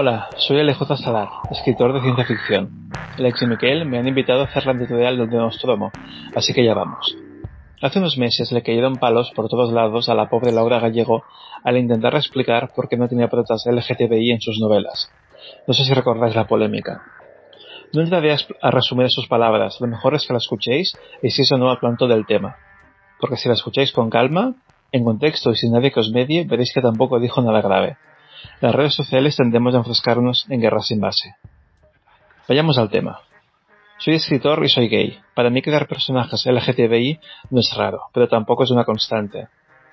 Hola, 0.00 0.28
soy 0.36 0.62
LJ 0.62 0.96
Salar, 0.96 1.28
escritor 1.50 1.92
de 1.92 2.00
ciencia 2.00 2.24
ficción. 2.24 2.88
Alex 3.18 3.42
y 3.42 3.46
Miquel 3.48 3.84
me 3.84 3.98
han 3.98 4.06
invitado 4.06 4.42
a 4.42 4.44
hacer 4.44 4.64
la 4.64 4.70
editorial 4.70 5.16
del 5.16 5.28
Nostromo, 5.28 5.90
así 6.36 6.54
que 6.54 6.64
ya 6.64 6.72
vamos. 6.72 7.16
Hace 7.82 7.98
unos 7.98 8.16
meses 8.16 8.52
le 8.52 8.62
cayeron 8.62 8.94
palos 8.94 9.32
por 9.34 9.48
todos 9.48 9.72
lados 9.72 10.08
a 10.08 10.14
la 10.14 10.28
pobre 10.28 10.52
Laura 10.52 10.78
Gallego 10.78 11.24
al 11.64 11.78
intentar 11.78 12.14
explicar 12.14 12.70
por 12.76 12.88
qué 12.88 12.96
no 12.96 13.08
tenía 13.08 13.26
protas 13.26 13.66
LGTBI 13.66 14.30
en 14.30 14.40
sus 14.40 14.60
novelas. 14.60 15.10
No 15.66 15.74
sé 15.74 15.82
si 15.82 15.92
recordáis 15.92 16.36
la 16.36 16.46
polémica. 16.46 17.02
No 17.92 18.00
entraré 18.00 18.36
a 18.62 18.70
resumir 18.70 19.10
sus 19.10 19.26
palabras, 19.26 19.80
lo 19.80 19.88
mejor 19.88 20.14
es 20.14 20.24
que 20.24 20.32
la 20.32 20.38
escuchéis 20.38 20.96
y 21.24 21.30
si 21.30 21.42
eso 21.42 21.58
no 21.58 21.76
planto 21.80 22.06
del 22.06 22.24
tema. 22.24 22.54
Porque 23.18 23.36
si 23.36 23.48
la 23.48 23.54
escucháis 23.54 23.90
con 23.90 24.10
calma, 24.10 24.54
en 24.92 25.02
contexto 25.02 25.50
y 25.50 25.56
sin 25.56 25.72
nadie 25.72 25.90
que 25.90 25.98
os 25.98 26.12
medie, 26.12 26.44
veréis 26.44 26.72
que 26.72 26.82
tampoco 26.82 27.18
dijo 27.18 27.42
nada 27.42 27.60
grave. 27.60 27.96
Las 28.60 28.74
redes 28.74 28.94
sociales 28.94 29.36
tendemos 29.36 29.74
a 29.74 29.78
enfrescarnos 29.78 30.46
en 30.48 30.60
guerras 30.60 30.86
sin 30.86 31.00
base. 31.00 31.36
Vayamos 32.48 32.78
al 32.78 32.90
tema. 32.90 33.20
Soy 33.98 34.14
escritor 34.14 34.64
y 34.64 34.68
soy 34.68 34.88
gay. 34.88 35.18
Para 35.34 35.50
mí 35.50 35.60
crear 35.60 35.88
personajes 35.88 36.46
LGTBI 36.46 37.20
no 37.50 37.60
es 37.60 37.74
raro, 37.76 38.02
pero 38.12 38.28
tampoco 38.28 38.64
es 38.64 38.70
una 38.70 38.84
constante. 38.84 39.48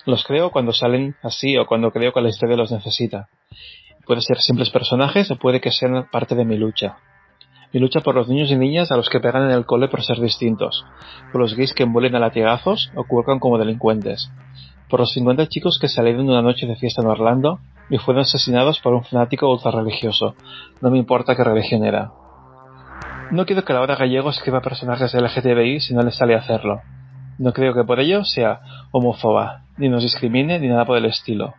Los 0.06 0.24
creo 0.24 0.52
cuando 0.52 0.74
salen 0.74 1.16
así 1.24 1.58
o 1.58 1.66
cuando 1.66 1.92
creo 1.92 2.14
que 2.14 2.22
la 2.22 2.30
historia 2.30 2.56
los 2.56 2.72
necesita. 2.72 3.28
Puede 4.06 4.22
ser 4.22 4.40
simples 4.40 4.70
personajes 4.70 5.32
o 5.32 5.38
puede 5.38 5.60
que 5.60 5.72
sean 5.72 6.08
parte 6.12 6.36
de 6.36 6.46
mi 6.46 6.58
lucha. 6.58 6.98
Mi 7.74 7.80
lucha 7.80 8.02
por 8.02 8.16
los 8.16 8.28
niños 8.28 8.52
y 8.52 8.56
niñas 8.56 8.92
a 8.92 8.96
los 8.96 9.10
que 9.10 9.20
pegan 9.20 9.50
en 9.50 9.52
el 9.52 9.66
cole 9.66 9.88
por 9.88 10.04
ser 10.04 10.20
distintos, 10.20 10.86
por 11.32 11.42
los 11.42 11.56
gays 11.56 11.74
que 11.74 11.84
envuelven 11.84 12.16
a 12.16 12.20
latigazos 12.20 12.92
o 12.96 13.04
cuelgan 13.06 13.40
como 13.40 13.58
delincuentes, 13.58 14.32
por 14.88 15.00
los 15.00 15.12
50 15.14 15.48
chicos 15.48 15.80
que 15.82 15.88
salieron 15.88 16.30
una 16.30 16.44
noche 16.44 16.68
de 16.68 16.76
fiesta 16.76 17.02
en 17.02 17.08
Orlando 17.08 17.60
y 17.90 17.98
fueron 17.98 18.22
asesinados 18.22 18.80
por 18.80 18.94
un 18.94 19.04
fanático 19.04 19.52
ultrarreligioso, 19.52 20.36
no 20.82 20.90
me 20.90 20.98
importa 20.98 21.36
qué 21.36 21.44
religión 21.44 21.86
era. 21.86 22.12
No 23.32 23.46
quiero 23.46 23.64
que 23.64 23.74
Laura 23.74 23.96
Gallego 23.96 24.30
escriba 24.30 24.62
personajes 24.62 25.14
LGTBI 25.14 25.80
si 25.80 25.94
no 25.94 26.02
le 26.02 26.12
sale 26.12 26.36
hacerlo. 26.36 26.82
No 27.38 27.54
creo 27.54 27.74
que 27.74 27.84
por 27.84 28.00
ello 28.00 28.24
sea 28.24 28.62
homófoba, 28.92 29.64
ni 29.78 29.90
nos 29.90 30.04
discrimine 30.04 30.60
ni 30.60 30.68
nada 30.68 30.86
por 30.86 30.98
el 30.98 31.06
estilo. 31.06 31.54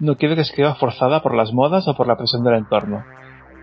No 0.00 0.16
quiero 0.16 0.34
que 0.34 0.40
escriba 0.40 0.74
forzada 0.74 1.22
por 1.22 1.34
las 1.34 1.52
modas 1.52 1.86
o 1.88 1.94
por 1.94 2.06
la 2.06 2.16
presión 2.16 2.42
del 2.42 2.54
entorno. 2.54 3.04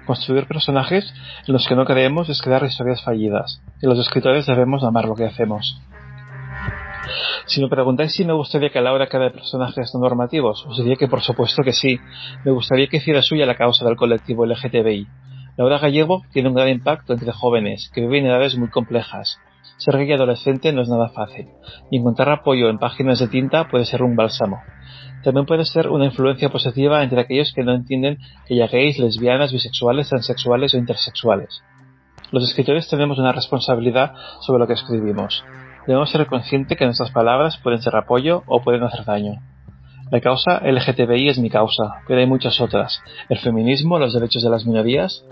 Construir 0.06 0.48
personajes 0.48 1.14
en 1.48 1.54
los 1.54 1.68
que 1.68 1.76
no 1.76 1.86
creemos 1.86 2.30
es 2.30 2.42
crear 2.42 2.64
historias 2.64 3.04
fallidas, 3.04 3.62
y 3.82 3.88
los 3.88 4.00
escritores 4.00 4.46
debemos 4.46 4.84
amar 4.84 5.06
lo 5.06 5.16
que 5.16 5.26
hacemos. 5.26 5.82
Si 7.46 7.62
me 7.62 7.68
preguntáis 7.68 8.14
si 8.14 8.26
me 8.26 8.34
gustaría 8.34 8.70
que 8.70 8.82
Laura 8.82 9.08
de 9.12 9.32
personajes 9.32 9.92
no 9.94 10.02
normativos, 10.02 10.66
os 10.68 10.78
diría 10.78 10.96
que 10.96 11.08
por 11.08 11.22
supuesto 11.22 11.64
que 11.64 11.74
sí. 11.74 12.00
Me 12.46 12.52
gustaría 12.52 12.88
que 12.88 12.98
hiciera 12.98 13.22
suya 13.22 13.46
la 13.46 13.56
causa 13.56 13.86
del 13.86 13.96
colectivo 13.96 14.46
LGTBI. 14.46 15.08
Laura 15.58 15.80
Gallego 15.80 16.22
tiene 16.32 16.50
un 16.50 16.56
gran 16.56 16.70
impacto 16.70 17.14
entre 17.14 17.32
jóvenes 17.32 17.92
que 17.94 18.02
viven 18.02 18.26
en 18.26 18.32
edades 18.32 18.58
muy 18.58 18.70
complejas. 18.70 19.38
Ser 19.78 19.98
gay 19.98 20.12
adolescente 20.14 20.72
no 20.72 20.82
es 20.82 20.90
nada 20.90 21.10
fácil, 21.10 21.50
y 21.90 21.98
encontrar 21.98 22.30
apoyo 22.30 22.70
en 22.70 22.78
páginas 22.78 23.20
de 23.20 23.28
tinta 23.28 23.68
puede 23.68 23.86
ser 23.86 24.04
un 24.04 24.16
bálsamo. 24.16 24.62
También 25.24 25.46
puede 25.46 25.66
ser 25.66 25.90
una 25.90 26.06
influencia 26.06 26.50
positiva 26.50 27.04
entre 27.04 27.22
aquellos 27.22 27.54
que 27.54 27.64
no 27.64 27.74
entienden 27.74 28.18
que 28.48 28.56
haya 28.56 28.68
gays, 28.68 28.98
lesbianas, 28.98 29.52
bisexuales, 29.52 30.10
transexuales 30.10 30.74
o 30.74 30.78
intersexuales. 30.78 31.64
Los 32.32 32.44
escritores 32.44 32.88
tenemos 32.88 33.20
una 33.20 33.32
responsabilidad 33.32 34.14
sobre 34.42 34.60
lo 34.60 34.68
que 34.68 34.74
escribimos. 34.74 35.44
Debemos 35.88 36.12
ser 36.12 36.28
conscientes 36.28 36.78
que 36.78 36.86
nuestras 36.86 37.12
palabras 37.12 37.58
pueden 37.58 37.82
ser 37.82 37.96
apoyo 37.96 38.44
o 38.46 38.62
pueden 38.62 38.84
hacer 38.84 39.04
daño. 39.04 39.42
La 40.12 40.20
causa 40.20 40.62
LGTBI 40.64 41.30
es 41.30 41.40
mi 41.40 41.50
causa, 41.50 42.02
pero 42.08 42.20
hay 42.20 42.28
muchas 42.28 42.60
otras. 42.60 43.02
El 43.30 43.40
feminismo, 43.40 43.98
los 43.98 44.14
derechos 44.14 44.44
de 44.44 44.50
las 44.50 44.66
minorías, 44.66 45.26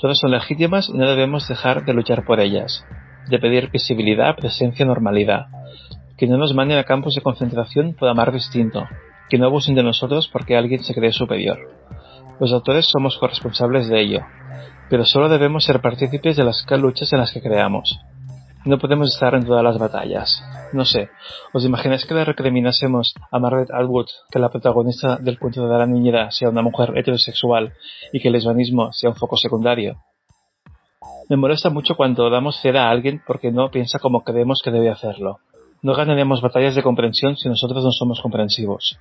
todas 0.00 0.18
son 0.18 0.32
legítimas 0.32 0.88
y 0.88 0.98
no 0.98 1.08
debemos 1.08 1.46
dejar 1.48 1.84
de 1.84 1.94
luchar 1.94 2.24
por 2.24 2.40
ellas, 2.40 2.84
de 3.28 3.38
pedir 3.38 3.70
visibilidad, 3.70 4.36
presencia, 4.36 4.84
normalidad. 4.84 5.46
Que 6.18 6.26
no 6.26 6.36
nos 6.36 6.52
manden 6.52 6.78
a 6.78 6.84
campos 6.84 7.14
de 7.14 7.22
concentración 7.22 7.94
por 7.94 8.08
amar 8.08 8.32
distinto, 8.32 8.84
que 9.30 9.38
no 9.38 9.46
abusen 9.46 9.74
de 9.74 9.82
nosotros 9.82 10.28
porque 10.32 10.56
alguien 10.56 10.82
se 10.82 10.94
cree 10.94 11.12
superior. 11.12 11.58
Los 12.40 12.52
autores 12.52 12.86
somos 12.86 13.16
corresponsables 13.18 13.88
de 13.88 14.00
ello, 14.00 14.20
pero 14.90 15.04
solo 15.04 15.28
debemos 15.28 15.64
ser 15.64 15.80
partícipes 15.80 16.36
de 16.36 16.44
las 16.44 16.66
luchas 16.70 17.12
en 17.12 17.20
las 17.20 17.32
que 17.32 17.40
creamos. 17.40 18.00
No 18.66 18.78
podemos 18.78 19.12
estar 19.12 19.34
en 19.34 19.44
todas 19.44 19.62
las 19.62 19.76
batallas. 19.76 20.42
No 20.72 20.86
sé, 20.86 21.10
¿os 21.52 21.66
imagináis 21.66 22.06
que 22.06 22.14
le 22.14 22.24
recriminásemos 22.24 23.12
a 23.30 23.38
Margaret 23.38 23.70
Atwood 23.70 24.06
que 24.30 24.38
la 24.38 24.48
protagonista 24.48 25.18
del 25.18 25.38
cuento 25.38 25.68
de 25.68 25.78
la 25.78 25.86
niñera 25.86 26.30
sea 26.30 26.48
una 26.48 26.62
mujer 26.62 26.96
heterosexual 26.96 27.74
y 28.10 28.20
que 28.20 28.28
el 28.28 28.32
lesbianismo 28.32 28.90
sea 28.92 29.10
un 29.10 29.16
foco 29.16 29.36
secundario? 29.36 29.96
Me 31.28 31.36
molesta 31.36 31.68
mucho 31.68 31.94
cuando 31.94 32.30
damos 32.30 32.58
cera 32.62 32.86
a 32.86 32.90
alguien 32.90 33.22
porque 33.26 33.52
no 33.52 33.70
piensa 33.70 33.98
como 33.98 34.24
creemos 34.24 34.60
que 34.64 34.70
debe 34.70 34.88
hacerlo. 34.88 35.40
No 35.82 35.94
ganaremos 35.94 36.40
batallas 36.40 36.74
de 36.74 36.82
comprensión 36.82 37.36
si 37.36 37.50
nosotros 37.50 37.84
no 37.84 37.90
somos 37.90 38.22
comprensivos. 38.22 38.98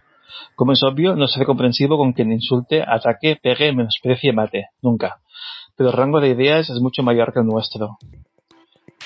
Como 0.56 0.74
es 0.74 0.84
obvio, 0.84 1.16
no 1.16 1.28
seré 1.28 1.46
comprensivo 1.46 1.98
con 1.98 2.12
quien 2.12 2.34
insulte, 2.34 2.84
ataque, 2.86 3.38
pegue, 3.42 3.72
menosprecie 3.72 4.32
y 4.32 4.34
mate. 4.34 4.66
Nunca. 4.82 5.22
Pero 5.78 5.90
el 5.90 5.96
rango 5.96 6.20
de 6.20 6.30
ideas 6.30 6.70
es 6.70 6.82
mucho 6.82 7.02
mayor 7.02 7.32
que 7.32 7.40
el 7.40 7.46
nuestro. 7.46 7.98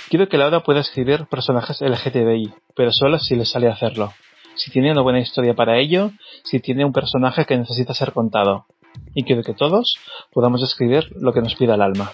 Quiero 0.09 0.29
que 0.29 0.37
Laura 0.37 0.63
pueda 0.63 0.79
escribir 0.79 1.25
personajes 1.25 1.81
LGTBI, 1.81 2.53
pero 2.75 2.91
solo 2.91 3.19
si 3.19 3.35
le 3.35 3.45
sale 3.45 3.67
hacerlo. 3.67 4.13
Si 4.55 4.71
tiene 4.71 4.91
una 4.91 5.01
buena 5.01 5.19
historia 5.19 5.53
para 5.53 5.77
ello, 5.77 6.11
si 6.43 6.59
tiene 6.59 6.85
un 6.85 6.93
personaje 6.93 7.45
que 7.45 7.57
necesita 7.57 7.93
ser 7.93 8.13
contado. 8.13 8.65
Y 9.13 9.23
quiero 9.23 9.43
que 9.43 9.53
todos 9.53 9.97
podamos 10.33 10.63
escribir 10.63 11.09
lo 11.19 11.33
que 11.33 11.41
nos 11.41 11.55
pida 11.55 11.75
el 11.75 11.81
alma. 11.81 12.13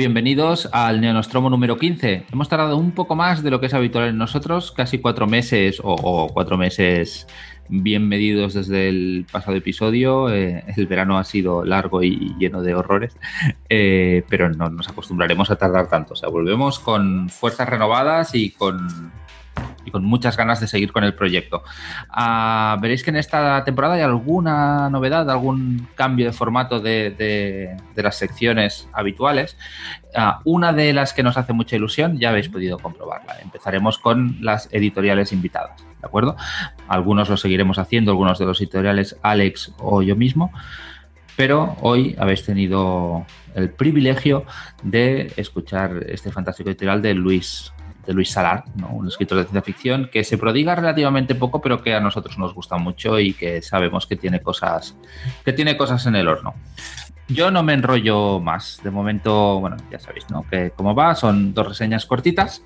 Bienvenidos 0.00 0.66
al 0.72 1.02
Neonostromo 1.02 1.50
número 1.50 1.76
15. 1.76 2.24
Hemos 2.32 2.48
tardado 2.48 2.78
un 2.78 2.92
poco 2.92 3.16
más 3.16 3.42
de 3.42 3.50
lo 3.50 3.60
que 3.60 3.66
es 3.66 3.74
habitual 3.74 4.08
en 4.08 4.16
nosotros, 4.16 4.72
casi 4.72 4.96
cuatro 4.96 5.26
meses 5.26 5.78
o, 5.84 6.30
cuatro 6.32 6.56
meses 6.56 7.26
bien 7.68 8.08
medidos 8.08 8.54
desde 8.54 8.88
el 8.88 9.26
pasado 9.30 9.58
episodio. 9.58 10.32
Eh, 10.32 10.64
el 10.74 10.86
verano 10.86 11.18
ha 11.18 11.24
sido 11.24 11.66
largo 11.66 12.02
y 12.02 12.34
lleno 12.38 12.62
de 12.62 12.74
horrores, 12.74 13.14
eh, 13.68 14.24
pero 14.30 14.48
no 14.48 14.70
nos 14.70 14.88
acostumbraremos 14.88 15.50
a 15.50 15.56
tardar 15.56 15.90
tanto. 15.90 16.14
O 16.14 16.16
sea, 16.16 16.30
volvemos 16.30 16.78
con 16.78 17.28
fuerzas 17.28 17.68
renovadas 17.68 18.34
y 18.34 18.52
con 18.52 19.12
y 19.84 19.90
con 19.90 20.04
muchas 20.04 20.36
ganas 20.36 20.60
de 20.60 20.66
seguir 20.66 20.92
con 20.92 21.04
el 21.04 21.14
proyecto. 21.14 21.62
Ah, 22.08 22.78
veréis 22.80 23.02
que 23.02 23.10
en 23.10 23.16
esta 23.16 23.64
temporada 23.64 23.94
hay 23.94 24.02
alguna 24.02 24.90
novedad, 24.90 25.30
algún 25.30 25.88
cambio 25.94 26.26
de 26.26 26.32
formato 26.32 26.80
de, 26.80 27.76
las 27.96 28.16
secciones 28.16 28.88
habituales. 28.92 29.56
Ah, 30.14 30.40
una 30.44 30.72
de 30.72 30.92
las 30.92 31.12
que 31.12 31.22
nos 31.22 31.36
hace 31.36 31.52
mucha 31.52 31.76
ilusión, 31.76 32.18
ya 32.18 32.30
habéis 32.30 32.48
podido 32.48 32.78
comprobarla. 32.78 33.38
Empezaremos 33.42 33.98
con 33.98 34.38
las 34.40 34.68
editoriales 34.72 35.32
invitadas, 35.32 35.80
¿de 36.00 36.06
acuerdo? 36.06 36.36
Algunos 36.88 37.28
lo 37.28 37.36
seguiremos 37.36 37.78
haciendo, 37.78 38.12
algunos 38.12 38.38
de 38.38 38.46
los 38.46 38.60
editoriales 38.60 39.16
Alex 39.22 39.72
o 39.78 40.02
yo 40.02 40.16
mismo 40.16 40.52
pero 41.40 41.74
hoy 41.80 42.14
habéis 42.18 42.44
tenido 42.44 43.24
el 43.54 43.70
privilegio 43.70 44.44
de 44.82 45.32
escuchar 45.36 46.04
este 46.06 46.30
fantástico 46.30 46.68
editorial 46.68 47.00
de 47.00 47.14
Luis 47.14 47.72
de 48.06 48.12
Luis 48.14 48.30
Salar, 48.30 48.64
un 48.90 49.08
escritor 49.08 49.38
de 49.38 49.44
ciencia 49.44 49.62
ficción 49.62 50.08
que 50.12 50.24
se 50.24 50.38
prodiga 50.38 50.74
relativamente 50.74 51.34
poco, 51.34 51.60
pero 51.60 51.82
que 51.82 51.94
a 51.94 52.00
nosotros 52.00 52.38
nos 52.38 52.54
gusta 52.54 52.76
mucho 52.76 53.18
y 53.18 53.34
que 53.34 53.62
sabemos 53.62 54.06
que 54.06 54.16
tiene 54.16 54.40
cosas, 54.40 54.96
que 55.44 55.52
tiene 55.52 55.76
cosas 55.76 56.06
en 56.06 56.16
el 56.16 56.28
horno. 56.28 56.54
Yo 57.28 57.52
no 57.52 57.62
me 57.62 57.74
enrollo 57.74 58.40
más. 58.40 58.80
De 58.82 58.90
momento, 58.90 59.60
bueno, 59.60 59.76
ya 59.90 60.00
sabéis, 60.00 60.28
¿no? 60.30 60.44
Que 60.50 60.70
como 60.70 60.96
va, 60.96 61.14
son 61.14 61.54
dos 61.54 61.68
reseñas 61.68 62.04
cortitas 62.04 62.62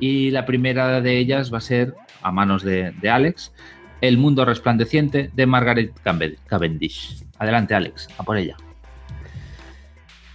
y 0.00 0.32
la 0.32 0.46
primera 0.46 1.00
de 1.00 1.18
ellas 1.18 1.52
va 1.52 1.58
a 1.58 1.62
ser 1.62 1.94
a 2.20 2.32
manos 2.32 2.64
de, 2.64 2.92
Alex. 3.08 3.52
El 4.00 4.18
mundo 4.18 4.44
resplandeciente 4.44 5.30
de 5.32 5.46
Margaret 5.46 5.92
Cavendish. 6.46 7.24
Adelante, 7.38 7.74
Alex, 7.74 8.08
a 8.18 8.24
por 8.24 8.36
ella. 8.36 8.56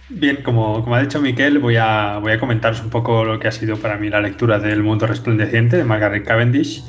Bien, 0.08 0.40
como, 0.42 0.94
ha 0.94 1.00
dicho 1.00 1.20
Miquel, 1.20 1.58
voy 1.58 1.76
a, 1.76 2.18
voy 2.18 2.38
comentaros 2.38 2.80
un 2.80 2.90
poco 2.90 3.24
lo 3.24 3.40
que 3.40 3.48
ha 3.48 3.52
sido 3.52 3.76
para 3.76 3.96
mí 3.96 4.08
la 4.08 4.20
lectura 4.20 4.60
del 4.60 4.84
mundo 4.84 5.06
resplandeciente 5.06 5.76
de 5.76 5.84
Margaret 5.84 6.24
Cavendish. 6.24 6.84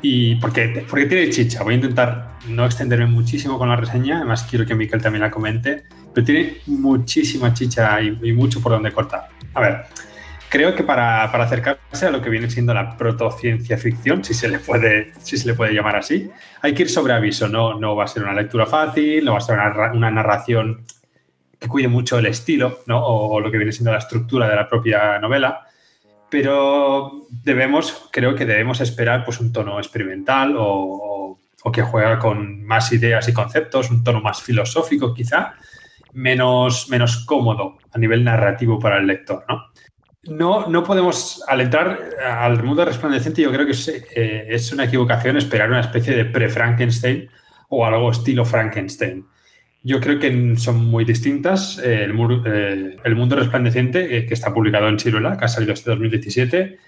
Y 0.00 0.36
porque, 0.36 0.84
porque 0.88 1.06
tiene 1.06 1.30
chicha, 1.30 1.62
voy 1.62 1.74
a 1.74 1.76
intentar 1.76 2.38
no 2.48 2.64
extenderme 2.64 3.06
muchísimo 3.06 3.58
con 3.58 3.68
la 3.68 3.76
reseña, 3.76 4.16
además 4.16 4.46
quiero 4.48 4.66
que 4.66 4.74
Miquel 4.74 5.02
también 5.02 5.22
la 5.22 5.30
comente, 5.30 5.84
pero 6.12 6.24
tiene 6.24 6.56
muchísima 6.66 7.52
chicha 7.52 8.00
y, 8.00 8.32
mucho 8.32 8.60
por 8.60 8.72
donde 8.72 8.90
cortar. 8.90 9.28
A 9.54 9.60
ver, 9.60 9.84
creo 10.48 10.74
que 10.74 10.82
para, 10.82 11.24
acercarse 11.24 12.06
a 12.06 12.10
lo 12.10 12.22
que 12.22 12.30
viene 12.30 12.50
siendo 12.50 12.72
la 12.72 12.96
protociencia 12.96 13.76
ficción, 13.76 14.24
si 14.24 14.34
se 14.34 14.48
le 14.48 14.58
puede, 14.58 15.12
llamar 15.72 15.96
así, 15.96 16.30
hay 16.62 16.72
que 16.72 16.82
ir 16.82 16.88
sobre 16.88 17.12
aviso. 17.12 17.48
No, 17.48 17.78
no 17.78 17.94
va 17.94 18.04
a 18.04 18.08
ser 18.08 18.24
una 18.24 18.32
lectura 18.32 18.66
fácil, 18.66 19.24
no 19.26 19.32
va 19.32 19.38
a 19.38 19.42
ser 19.42 19.58
una 19.94 20.10
narración 20.10 20.84
que 21.62 21.68
cuide 21.68 21.86
mucho 21.86 22.18
el 22.18 22.26
estilo 22.26 22.80
¿no? 22.86 23.00
o, 23.04 23.40
lo 23.40 23.50
que 23.50 23.56
viene 23.56 23.70
siendo 23.70 23.92
la 23.92 23.98
estructura 23.98 24.48
de 24.48 24.56
la 24.56 24.68
propia 24.68 25.20
novela, 25.20 25.64
pero 26.28 27.26
debemos, 27.30 28.08
creo 28.10 28.34
que 28.34 28.44
debemos 28.44 28.80
esperar 28.80 29.24
pues, 29.24 29.38
un 29.38 29.52
tono 29.52 29.78
experimental 29.78 30.56
o, 30.58 31.38
o, 31.62 31.72
que 31.72 31.82
juega 31.82 32.18
con 32.18 32.64
más 32.64 32.92
ideas 32.92 33.28
y 33.28 33.32
conceptos, 33.32 33.90
un 33.90 34.02
tono 34.02 34.20
más 34.20 34.42
filosófico 34.42 35.14
quizá, 35.14 35.54
menos, 36.14 36.88
menos 36.88 37.24
cómodo 37.24 37.78
a 37.92 37.98
nivel 37.98 38.24
narrativo 38.24 38.80
para 38.80 38.98
el 38.98 39.06
lector. 39.06 39.44
¿no? 39.48 39.66
No, 40.24 40.66
no 40.66 40.82
podemos, 40.82 41.44
al 41.46 41.60
entrar 41.60 41.96
al 42.24 42.60
mundo 42.64 42.84
resplandeciente, 42.84 43.42
yo 43.42 43.52
creo 43.52 43.66
que 43.66 43.72
es, 43.72 43.86
eh, 43.88 44.46
es 44.48 44.72
una 44.72 44.84
equivocación 44.84 45.36
esperar 45.36 45.68
una 45.68 45.80
especie 45.80 46.16
de 46.16 46.24
pre-Frankenstein 46.24 47.28
o 47.68 47.86
algo 47.86 48.10
estilo 48.10 48.44
Frankenstein. 48.44 49.26
Yo 49.84 50.00
creo 50.00 50.18
que 50.18 50.56
son 50.56 50.84
muy 50.84 51.04
distintas. 51.04 51.78
Eh, 51.78 52.04
el, 52.04 52.12
eh, 52.46 52.96
el, 53.02 53.16
Mundo 53.16 53.36
Resplandeciente, 53.36 54.16
eh, 54.16 54.26
que 54.26 54.34
está 54.34 54.54
publicado 54.54 54.88
en 54.88 54.96
Chiruela, 54.96 55.36
que 55.36 55.44
ha 55.44 55.48
salido 55.48 55.72
este 55.72 55.90
2017, 55.90 56.78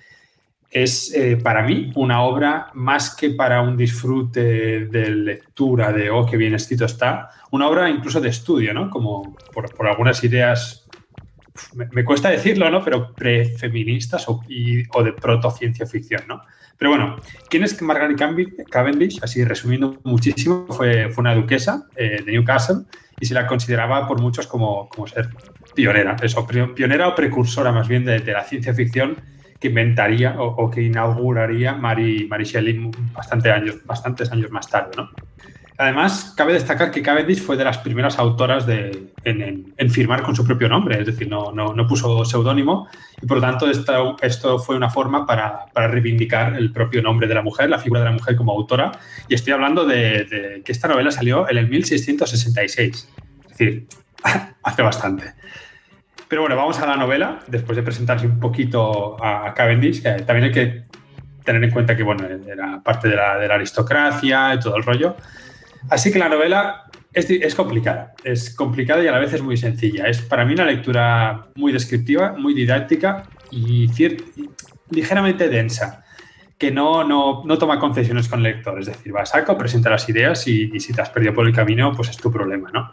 es 0.71 1.17
para 1.45 1.63
mí 1.63 1.93
una 1.95 2.23
obra 2.23 2.71
más 2.75 3.15
que 3.15 3.31
para 3.31 3.63
un 3.63 3.77
disfrute 3.77 4.87
de 4.87 5.11
lectura, 5.11 5.93
de 5.93 6.11
oh, 6.11 6.27
qué 6.27 6.37
bien 6.37 6.53
escrito 6.53 6.85
está, 6.85 7.31
una 7.53 7.69
obra 7.69 7.89
incluso 7.89 8.21
de 8.21 8.31
estudio, 8.31 8.75
¿no? 8.75 8.91
Como 8.91 9.37
por, 9.53 9.73
por 9.73 9.87
algunas 9.87 10.25
ideas, 10.25 10.89
me, 11.75 11.87
me, 11.93 12.05
cuesta 12.05 12.29
decirlo, 12.29 12.69
¿no? 12.71 12.83
Pero 12.83 13.13
prefeministas 13.15 14.29
o, 14.29 14.43
y, 14.49 14.83
o 14.93 15.05
de 15.05 15.13
protociencia 15.13 15.87
ficción, 15.87 16.23
¿no? 16.27 16.43
Pero 16.79 16.91
bueno, 16.91 17.17
¿quién 17.49 17.63
es 17.63 17.81
Margaret 17.81 18.19
Cavendish? 18.71 19.21
Así 19.23 19.45
resumiendo 19.45 20.01
muchísimo, 20.05 20.67
fue, 20.69 21.11
fue 21.11 21.23
una 21.23 21.35
duquesa 21.35 21.87
eh, 21.97 22.23
de 22.25 22.33
Newcastle 22.33 22.85
y 23.21 23.27
se 23.27 23.35
la 23.35 23.47
consideraba 23.47 24.07
por 24.07 24.21
muchos 24.21 24.47
como, 24.47 24.89
como 24.89 25.07
ser 25.07 25.31
pionera, 25.75 26.17
eso, 26.23 26.47
pionera 26.75 27.09
o 27.09 27.15
precursora 27.15 27.73
más 27.73 27.89
bien 27.89 28.05
de, 28.05 28.21
la 28.21 28.45
ciencia 28.45 28.75
ficción 28.75 29.17
que 29.61 29.69
inventaría 29.69 30.35
o, 30.39 30.71
que 30.71 30.83
inauguraría 30.83 31.75
Mary, 31.75 32.27
Mary 32.29 32.45
Shelley 32.45 32.91
bastante 33.13 33.51
años, 33.51 33.85
bastantes 33.85 34.31
años 34.31 34.51
más 34.51 34.69
tarde, 34.69 34.91
¿no? 34.97 35.11
Además, 35.77 36.33
cabe 36.37 36.53
destacar 36.53 36.93
que 36.93 37.03
Cavendish 37.03 37.43
fue 37.43 37.57
de 37.57 37.65
las 37.65 37.79
primeras 37.79 38.19
autoras 38.21 38.65
de, 38.65 39.09
en, 39.25 39.91
firmar 39.91 40.23
con 40.23 40.37
su 40.37 40.47
propio 40.47 40.69
nombre, 40.69 41.01
es 41.01 41.07
decir, 41.07 41.29
no, 41.29 41.53
puso 41.89 42.25
seudónimo 42.25 42.89
y 43.21 43.27
por 43.27 43.39
lo 43.39 43.41
tanto 43.41 43.69
esto, 43.69 44.59
fue 44.61 44.77
una 44.77 44.89
forma 44.89 45.27
para, 45.27 45.67
reivindicar 45.75 46.55
el 46.55 46.73
propio 46.73 47.03
nombre 47.03 47.27
de 47.27 47.35
la 47.35 47.43
mujer, 47.43 47.69
la 47.71 47.79
figura 47.79 48.01
de 48.01 48.07
la 48.07 48.13
mujer 48.13 48.37
como 48.37 48.53
autora. 48.53 48.93
Y 49.29 49.35
estoy 49.35 49.53
hablando 49.53 49.85
de, 49.85 50.25
de 50.25 50.63
que 50.65 50.71
esta 50.71 50.87
novela 50.87 51.11
salió 51.11 51.49
en 51.51 51.59
el 51.59 51.69
1666, 51.69 53.09
es 53.43 53.49
decir, 53.49 53.87
hace 54.63 54.83
bastante. 54.83 55.35
Pero 56.29 56.43
bueno, 56.43 56.57
vamos 56.57 56.79
a 56.79 56.87
la 56.87 56.97
novela, 56.97 57.41
después 57.49 57.75
de 57.75 57.83
presentarse 57.83 58.27
un 58.27 58.39
poquito 58.39 59.17
a 59.23 59.53
Cavendish, 59.55 60.03
que 60.03 60.23
también 60.23 60.45
hay 60.45 60.53
que 60.53 60.83
tener 61.45 61.63
en 61.63 61.71
cuenta 61.71 61.97
que 61.97 62.03
bueno, 62.03 62.27
era 62.27 62.81
parte 62.81 63.09
de 63.09 63.17
la, 63.17 63.39
de 63.39 63.49
la 63.49 63.55
aristocracia 63.55 64.55
y 64.55 64.61
todo 64.61 64.77
el 64.77 64.83
rollo. 64.83 65.17
Así 65.91 66.11
que 66.11 66.19
la 66.19 66.29
novela 66.29 66.85
es, 67.13 67.55
complicada, 67.55 68.15
es 68.25 68.55
complicada 68.55 69.03
y 69.03 69.07
a 69.07 69.13
la 69.13 69.19
vez 69.19 69.33
es 69.33 69.43
muy 69.43 69.57
sencilla. 69.57 70.07
Es 70.07 70.21
para 70.23 70.45
mí 70.45 70.55
una 70.55 70.65
lectura 70.65 71.49
muy 71.55 71.73
descriptiva, 71.73 72.33
muy 72.33 72.55
didáctica 72.55 73.25
y 73.51 73.89
ligeramente 74.91 75.49
densa, 75.49 76.05
que 76.59 76.71
no, 76.71 77.05
no, 77.05 77.43
no, 77.45 77.59
toma 77.59 77.79
concesiones 77.79 78.29
con 78.29 78.41
el 78.41 78.55
lector. 78.55 78.81
Es 78.81 78.87
decir, 78.87 79.15
va 79.15 79.23
a 79.23 79.27
saco, 79.27 79.57
presenta 79.57 79.91
las 79.91 80.09
ideas 80.09 80.47
y, 80.49 80.71
y, 80.75 80.81
si 80.81 80.93
te 80.93 81.03
has 81.03 81.11
perdido 81.11 81.35
por 81.35 81.47
el 81.47 81.55
camino, 81.55 81.93
pues 81.95 82.09
es 82.09 82.17
tu 82.17 82.33
problema, 82.33 82.71
¿no? 82.73 82.91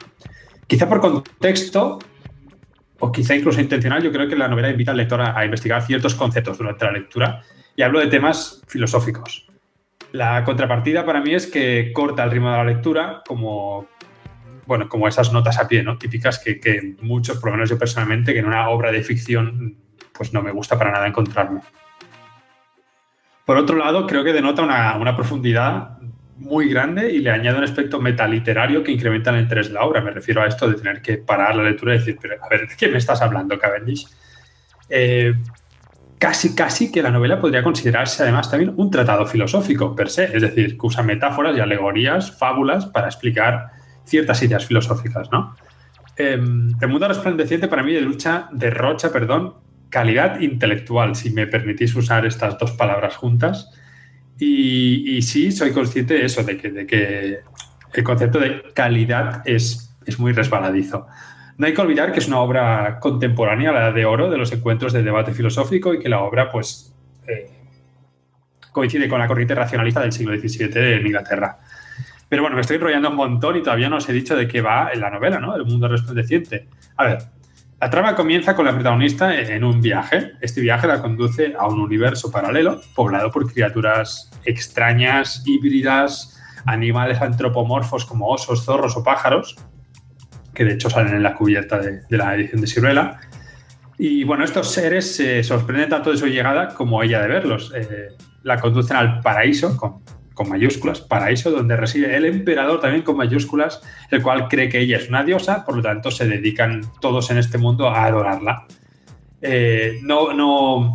Quizá 0.68 0.88
por 0.88 1.02
contexto, 1.02 2.00
o 3.00 3.12
quizá 3.12 3.36
incluso 3.36 3.60
intencional, 3.60 4.04
yo 4.04 4.12
creo 4.12 4.28
que 4.28 4.36
la 4.36 4.48
novela 4.48 4.70
invita 4.70 4.92
al 4.92 4.98
lector 4.98 5.22
a, 5.22 5.38
a 5.38 5.44
investigar 5.44 5.82
ciertos 5.82 6.14
conceptos 6.16 6.58
durante 6.58 6.86
la 6.86 6.92
lectura 6.92 7.42
y 7.76 7.82
hablo 7.82 8.00
de 8.00 8.08
temas 8.08 8.62
filosóficos 8.68 9.51
la 10.12 10.44
contrapartida 10.44 11.06
para 11.06 11.22
mí 11.22 11.34
es 11.34 11.48
que 11.48 11.92
corta 11.94 12.24
el 12.24 12.32
ritmo 12.32 12.52
de 12.52 12.58
la 12.58 12.64
lectura, 12.64 13.22
como, 13.26 13.88
bueno, 14.66 14.90
como 14.90 15.08
esas 15.08 15.32
notas 15.32 15.58
a 15.58 15.68
pie, 15.68 15.84
¿no? 15.84 15.98
Típicas 15.98 16.40
que, 16.40 16.96
muchos, 17.02 17.38
por 17.38 17.50
lo 17.50 17.58
menos 17.58 17.70
yo 17.70 17.78
personalmente, 17.78 18.34
que 18.34 18.40
en 18.40 18.46
una 18.46 18.70
obra 18.70 18.92
de 18.92 19.04
ficción, 19.04 19.78
pues 20.14 20.34
no 20.34 20.42
me 20.42 20.52
gusta 20.52 20.78
para 20.78 20.92
nada 20.92 21.08
encontrarme. 21.08 21.62
Por 23.46 23.58
otro 23.58 23.78
lado, 23.78 24.06
creo 24.06 24.24
que 24.24 24.34
denota 24.34 24.62
una, 24.62 24.98
una 24.98 25.16
profundidad 25.16 25.98
muy 26.38 26.70
grande 26.70 27.12
y 27.12 27.20
le 27.20 27.30
añade 27.30 27.58
un 27.58 27.64
aspecto 27.64 28.00
metaliterario 28.00 28.84
que 28.84 28.92
incrementa 28.92 29.30
el 29.30 29.42
interés 29.42 29.68
de 29.68 29.76
la 29.76 29.84
obra. 29.84 30.02
Me 30.02 30.12
refiero 30.12 30.42
a 30.42 30.48
esto 30.48 30.70
de 30.70 30.76
tener 30.76 31.02
que 31.02 31.18
parar 31.18 31.56
la 31.56 31.64
lectura 31.64 31.96
y 31.96 32.00
decir, 32.00 32.18
pero 32.22 32.44
a 32.44 32.50
ver, 32.50 32.68
¿de 32.68 32.76
qué 32.76 32.88
me 32.88 32.98
estás 32.98 33.22
hablando, 33.22 33.58
Cavendish? 33.60 34.08
Eh, 34.90 35.34
casi, 36.22 36.54
casi 36.54 36.92
que 36.92 37.02
la 37.02 37.10
novela 37.10 37.42
podría 37.42 37.64
considerarse 37.64 38.22
además 38.22 38.52
también 38.52 38.76
un 38.78 38.92
tratado 38.92 39.26
filosófico 39.26 39.96
per 39.96 40.08
se, 40.08 40.26
es 40.26 40.44
decir, 40.44 40.78
que 40.78 40.86
usa 40.86 41.02
metáforas 41.02 41.58
y 41.58 41.60
alegorías, 41.60 42.38
fábulas 42.38 42.86
para 42.86 43.08
explicar 43.08 43.72
ciertas 44.06 44.44
ideas 44.44 44.64
filosóficas, 44.64 45.32
¿no? 45.32 45.56
Eh, 46.16 46.34
el 46.34 46.88
mundo 46.88 47.08
resplandeciente 47.08 47.68
para 47.68 47.82
mí 47.82 47.92
de 47.92 48.02
lucha, 48.02 48.50
derrocha, 48.52 49.12
perdón, 49.12 49.56
calidad 49.90 50.40
intelectual, 50.42 51.16
si 51.16 51.32
me 51.32 51.48
permitís 51.48 51.96
usar 51.96 52.24
estas 52.28 52.56
dos 52.60 52.74
palabras 52.74 53.16
juntas. 53.16 53.72
Y, 54.38 55.18
y 55.18 55.24
sí, 55.24 55.52
soy 55.52 55.72
consciente 55.72 56.14
de 56.14 56.26
eso, 56.26 56.44
de 56.44 56.56
que, 56.56 56.70
de 56.72 56.86
que 56.86 57.40
el 57.94 58.04
concepto 58.04 58.38
de 58.38 58.62
calidad 58.76 59.42
es, 59.44 59.98
es 60.06 60.20
muy 60.20 60.34
resbaladizo. 60.34 61.08
No 61.58 61.68
hay 61.68 61.74
que 61.74 61.82
olvidar 61.82 62.12
que 62.12 62.20
es 62.20 62.28
una 62.28 62.40
obra 62.40 63.00
contemporánea, 63.00 63.72
la 63.72 63.92
de 63.92 64.06
oro, 64.06 64.30
de 64.30 64.38
los 64.38 64.52
encuentros 64.52 64.94
de 64.94 65.04
debate 65.04 65.34
filosófico 65.34 65.94
y 65.94 66.00
que 66.00 66.10
la 66.10 66.22
obra, 66.22 66.50
pues, 66.50 66.96
eh, 67.28 67.50
coincide 68.72 69.08
con 69.08 69.20
la 69.20 69.28
corriente 69.28 69.54
racionalista 69.56 70.02
del 70.02 70.12
siglo 70.12 70.38
XVII 70.38 70.96
en 70.96 71.06
Inglaterra. 71.06 71.60
Pero 72.30 72.44
bueno, 72.44 72.56
me 72.56 72.62
estoy 72.62 72.78
enrollando 72.78 73.10
un 73.10 73.18
montón 73.18 73.58
y 73.58 73.62
todavía 73.62 73.90
no 73.90 73.98
os 73.98 74.08
he 74.08 74.14
dicho 74.14 74.36
de 74.36 74.48
qué 74.48 74.62
va 74.62 74.92
en 74.94 75.02
la 75.02 75.10
novela, 75.10 75.40
¿no? 75.40 75.56
El 75.56 75.66
mundo 75.66 75.90
resplandeciente. 75.90 76.70
A 76.96 77.04
ver, 77.04 77.18
la 77.82 77.90
trama 77.90 78.16
comienza 78.16 78.56
con 78.56 78.66
la 78.66 78.74
protagonista 78.74 79.36
en 79.36 79.64
un 79.64 79.82
viaje. 79.82 80.34
Este 80.40 80.62
viaje 80.62 80.88
la 80.88 81.02
conduce 81.02 81.56
a 81.58 81.68
un 81.68 81.80
universo 81.80 82.32
paralelo 82.32 82.80
poblado 82.96 83.32
por 83.32 83.52
criaturas 83.52 84.32
extrañas, 84.46 85.44
híbridas, 85.46 86.40
animales 86.66 87.20
antropomorfos 87.22 88.06
como 88.06 88.28
osos, 88.28 88.64
zorros 88.64 88.96
o 88.96 89.04
pájaros, 89.04 89.58
que 90.54 90.66
de 90.66 90.74
hecho 90.74 90.90
salen 90.90 91.16
en 91.16 91.24
la 91.24 91.34
cubierta 91.36 91.80
de, 91.80 92.02
la 92.10 92.36
edición 92.36 92.62
de 92.62 92.68
Siruela. 92.68 93.20
Y 93.98 94.24
bueno, 94.24 94.44
estos 94.44 94.72
seres 94.72 95.16
se 95.16 95.40
eh, 95.40 95.44
sorprenden 95.44 95.90
tanto 95.90 96.12
de 96.12 96.18
su 96.18 96.28
llegada 96.28 96.70
como 96.70 97.04
ella 97.04 97.22
de 97.22 97.28
verlos. 97.28 97.72
Eh, 97.76 98.10
la 98.44 98.60
conducen 98.60 98.98
al 98.98 99.22
paraíso, 99.22 99.78
con, 99.78 100.02
con, 100.34 100.50
mayúsculas, 100.50 101.02
paraíso, 101.02 101.52
donde 101.52 101.78
reside 101.78 102.16
el 102.16 102.26
emperador 102.26 102.80
también 102.80 103.04
con 103.04 103.16
mayúsculas, 103.16 103.82
el 104.10 104.24
cual 104.24 104.48
cree 104.48 104.70
que 104.70 104.80
ella 104.80 104.98
es 104.98 105.08
una 105.08 105.24
diosa, 105.24 105.64
por 105.66 105.76
lo 105.76 105.84
tanto 105.84 106.10
se 106.10 106.28
dedican 106.28 106.82
todos 107.00 107.30
en 107.30 107.38
este 107.38 107.60
mundo 107.60 107.90
a 107.90 108.06
adorarla. 108.06 108.66
Eh, 109.42 110.00
no, 110.02 110.34
no, 110.34 110.94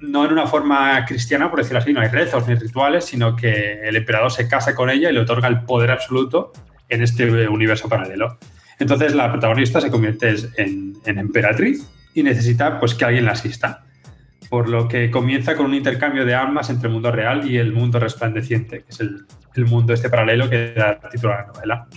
no 0.00 0.24
en 0.24 0.32
una 0.32 0.46
forma 0.46 1.04
cristiana, 1.04 1.50
por 1.50 1.58
decirlo 1.58 1.80
así, 1.80 1.92
no 1.92 2.00
hay 2.00 2.08
rezos 2.08 2.46
ni 2.48 2.54
rituales, 2.54 3.04
sino 3.04 3.34
que 3.36 3.80
el 3.82 3.96
emperador 3.96 4.30
se 4.30 4.48
casa 4.48 4.74
con 4.74 4.90
ella 4.90 5.10
y 5.10 5.12
le 5.12 5.20
otorga 5.20 5.48
el 5.48 5.62
poder 5.64 5.90
absoluto 5.90 6.52
en 6.88 7.02
este 7.02 7.48
universo 7.48 7.88
paralelo. 7.88 8.38
Entonces 8.78 9.14
la 9.14 9.30
protagonista 9.30 9.80
se 9.80 9.90
convierte 9.90 10.34
en, 10.56 10.96
emperatriz 11.04 11.88
y 12.14 12.22
necesita 12.22 12.78
pues, 12.78 12.94
que 12.94 13.04
alguien 13.04 13.24
la 13.24 13.32
asista. 13.32 13.84
Por 14.48 14.68
lo 14.68 14.88
que 14.88 15.10
comienza 15.10 15.56
con 15.56 15.66
un 15.66 15.74
intercambio 15.74 16.24
de 16.24 16.34
almas 16.34 16.70
entre 16.70 16.88
el 16.88 16.94
mundo 16.94 17.10
real 17.10 17.50
y 17.50 17.58
el 17.58 17.72
mundo 17.72 17.98
resplandeciente, 17.98 18.82
que 18.82 18.88
es 18.88 19.00
el, 19.00 19.26
mundo 19.66 19.92
este 19.92 20.08
paralelo 20.08 20.48
que 20.48 20.72
da 20.74 21.00
título 21.10 21.34
a 21.34 21.38
la 21.38 21.46
novela. 21.46 21.88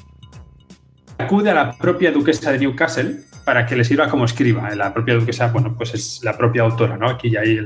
Acude 1.20 1.52
a 1.52 1.54
la 1.54 1.78
propia 1.78 2.12
duquesa 2.12 2.52
de 2.52 2.58
Newcastle 2.58 3.18
para 3.46 3.66
que 3.66 3.76
le 3.76 3.84
sirva 3.84 4.10
como 4.10 4.26
escriba. 4.26 4.74
La 4.76 4.94
propia 4.94 5.14
duquesa, 5.14 5.48
bueno, 5.48 5.76
pues 5.78 5.94
es 5.94 6.22
la 6.24 6.36
propia 6.36 6.64
autora, 6.64 6.98
¿no? 6.98 7.08
Aquí 7.08 7.30
ya 7.30 7.42
hay 7.42 7.60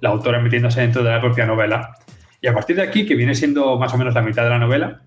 la 0.00 0.10
autora 0.10 0.38
metiéndose 0.38 0.82
dentro 0.82 1.02
de 1.02 1.10
la 1.10 1.20
propia 1.20 1.46
novela 1.46 1.96
Y 2.40 2.46
a 2.46 2.52
partir 2.52 2.76
de 2.76 2.82
aquí, 2.82 3.06
que 3.06 3.14
viene 3.14 3.34
siendo 3.34 3.78
más 3.78 3.92
o 3.94 3.98
menos 3.98 4.14
la 4.14 4.20
mitad 4.20 4.44
de 4.44 4.50
la 4.50 4.58
novela, 4.58 5.00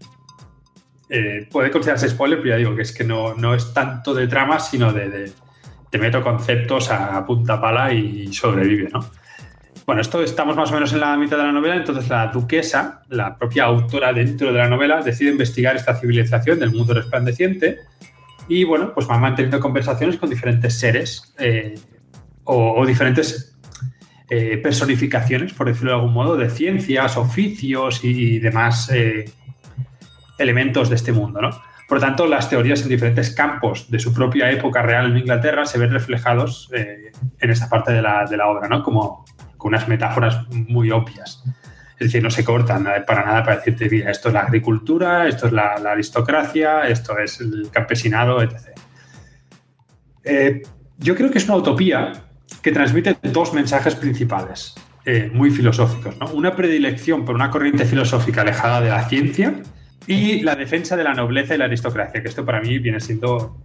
eh, 1.09 1.47
puede 1.51 1.71
considerarse 1.71 2.09
spoiler, 2.09 2.39
pero 2.39 2.51
ya 2.51 2.57
digo 2.57 2.75
que 2.75 2.81
es 2.81 2.91
que 2.91 3.03
no, 3.03 3.33
no 3.35 3.53
es 3.53 3.73
tanto 3.73 4.13
de 4.13 4.27
trama, 4.27 4.59
sino 4.59 4.91
de, 4.91 5.09
de, 5.09 5.31
meto 5.99 6.21
conceptos 6.21 6.91
a 6.91 7.25
punta 7.25 7.59
pala 7.59 7.91
y 7.91 8.31
sobrevive, 8.31 8.87
¿no? 8.93 8.99
Bueno, 9.87 10.01
esto 10.01 10.21
estamos 10.21 10.57
más 10.57 10.69
o 10.69 10.73
menos 10.73 10.91
en 10.91 10.99
la 10.99 11.15
mitad 11.15 11.37
de 11.37 11.43
la 11.43 11.53
novela, 11.53 11.77
entonces 11.77 12.09
la 12.09 12.27
duquesa, 12.27 13.03
la 13.07 13.37
propia 13.37 13.63
autora 13.63 14.11
dentro 14.11 14.51
de 14.51 14.59
la 14.59 14.67
novela, 14.67 15.01
decide 15.01 15.31
investigar 15.31 15.77
esta 15.77 15.95
civilización 15.95 16.59
del 16.59 16.71
mundo 16.71 16.93
resplandeciente 16.93 17.77
y 18.49 18.65
bueno, 18.65 18.93
pues 18.93 19.09
va 19.09 19.17
manteniendo 19.17 19.61
conversaciones 19.61 20.17
con 20.17 20.29
diferentes 20.29 20.77
seres 20.77 21.33
eh, 21.39 21.75
o, 22.43 22.85
diferentes 22.85 23.57
eh, 24.29 24.57
personificaciones, 24.57 25.53
por 25.53 25.67
decirlo 25.67 25.91
de 25.91 25.95
algún 25.95 26.13
modo, 26.13 26.35
de 26.35 26.49
ciencias, 26.49 27.15
oficios 27.15 28.03
y, 28.03 28.39
demás 28.39 28.91
elementos 30.37 30.89
de 30.89 30.95
este 30.95 31.11
mundo, 31.11 31.41
¿no? 31.41 31.49
Por 31.87 32.01
tanto, 32.01 32.27
las 32.27 32.49
teorías 32.49 32.81
en 32.81 32.89
diferentes 32.89 33.33
campos 33.33 33.89
de 33.89 33.99
su 33.99 34.13
propia 34.13 34.51
época 34.51 34.81
real 34.81 35.11
en 35.11 35.17
Inglaterra 35.19 35.65
se 35.65 35.79
ven 35.79 35.91
reflejados 35.91 36.69
en 36.73 37.49
esta 37.49 37.69
parte 37.69 37.93
de 37.93 38.01
la, 38.01 38.47
obra, 38.47 38.67
¿no? 38.67 38.83
Como 38.83 39.23
con 39.55 39.69
unas 39.69 39.87
metáforas 39.87 40.47
muy 40.49 40.91
obvias. 40.91 41.43
Es 41.97 42.07
decir, 42.07 42.21
no 42.21 42.29
se 42.29 42.43
cortan 42.43 42.85
para 43.07 43.25
nada 43.25 43.43
para 43.43 43.55
decirte, 43.57 43.89
mira, 43.89 44.11
esto 44.11 44.27
es 44.27 44.33
la 44.33 44.41
agricultura, 44.41 45.27
esto 45.27 45.47
es 45.47 45.53
la, 45.53 45.75
aristocracia, 45.75 46.81
esto 46.87 47.17
es 47.17 47.39
el 47.39 47.69
campesinado, 47.71 48.41
etc. 48.41 48.77
Eh, 50.25 50.61
yo 50.97 51.15
creo 51.15 51.31
que 51.31 51.37
es 51.37 51.45
una 51.45 51.55
utopía 51.55 52.11
que 52.61 52.71
transmite 52.73 53.17
dos 53.23 53.53
mensajes 53.53 53.95
principales, 53.95 54.75
eh, 55.05 55.31
muy 55.33 55.51
filosóficos. 55.51 56.15
Una 56.33 56.53
predilección 56.53 57.23
por 57.23 57.33
una 57.33 57.49
corriente 57.49 57.85
filosófica 57.85 58.41
alejada 58.41 58.81
de 58.81 58.89
la 58.89 59.07
ciencia 59.07 59.55
y 60.07 60.41
la 60.41 60.55
defensa 60.55 60.95
de 60.95 61.03
la 61.03 61.13
nobleza 61.13 61.53
y 61.53 61.57
la 61.57 61.65
aristocracia, 61.65 62.21
que 62.21 62.29
esto 62.29 62.45
para 62.45 62.61
mí 62.61 62.79
viene 62.79 62.99
siendo, 62.99 63.57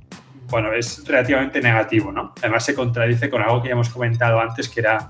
bueno, 0.50 0.72
es 0.72 1.06
relativamente 1.06 1.60
negativo. 1.60 2.10
¿no? 2.10 2.34
Además 2.40 2.64
se 2.64 2.74
contradice 2.74 3.30
con 3.30 3.42
algo 3.42 3.62
que 3.62 3.68
ya 3.68 3.74
hemos 3.74 3.88
comentado 3.88 4.40
antes, 4.40 4.68
que 4.68 4.80
era 4.80 5.08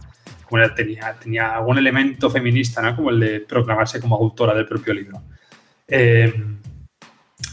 tenía, 0.77 1.17
tenía 1.19 1.57
algún 1.57 1.79
elemento 1.79 2.31
feminista, 2.31 2.83
¿no? 2.83 2.95
como 2.95 3.11
el 3.11 3.21
de 3.21 3.41
proclamarse 3.41 4.01
como 4.01 4.17
autora 4.17 4.55
del 4.55 4.67
propio 4.67 4.93
libro. 4.93 5.23
Eh, 5.89 6.33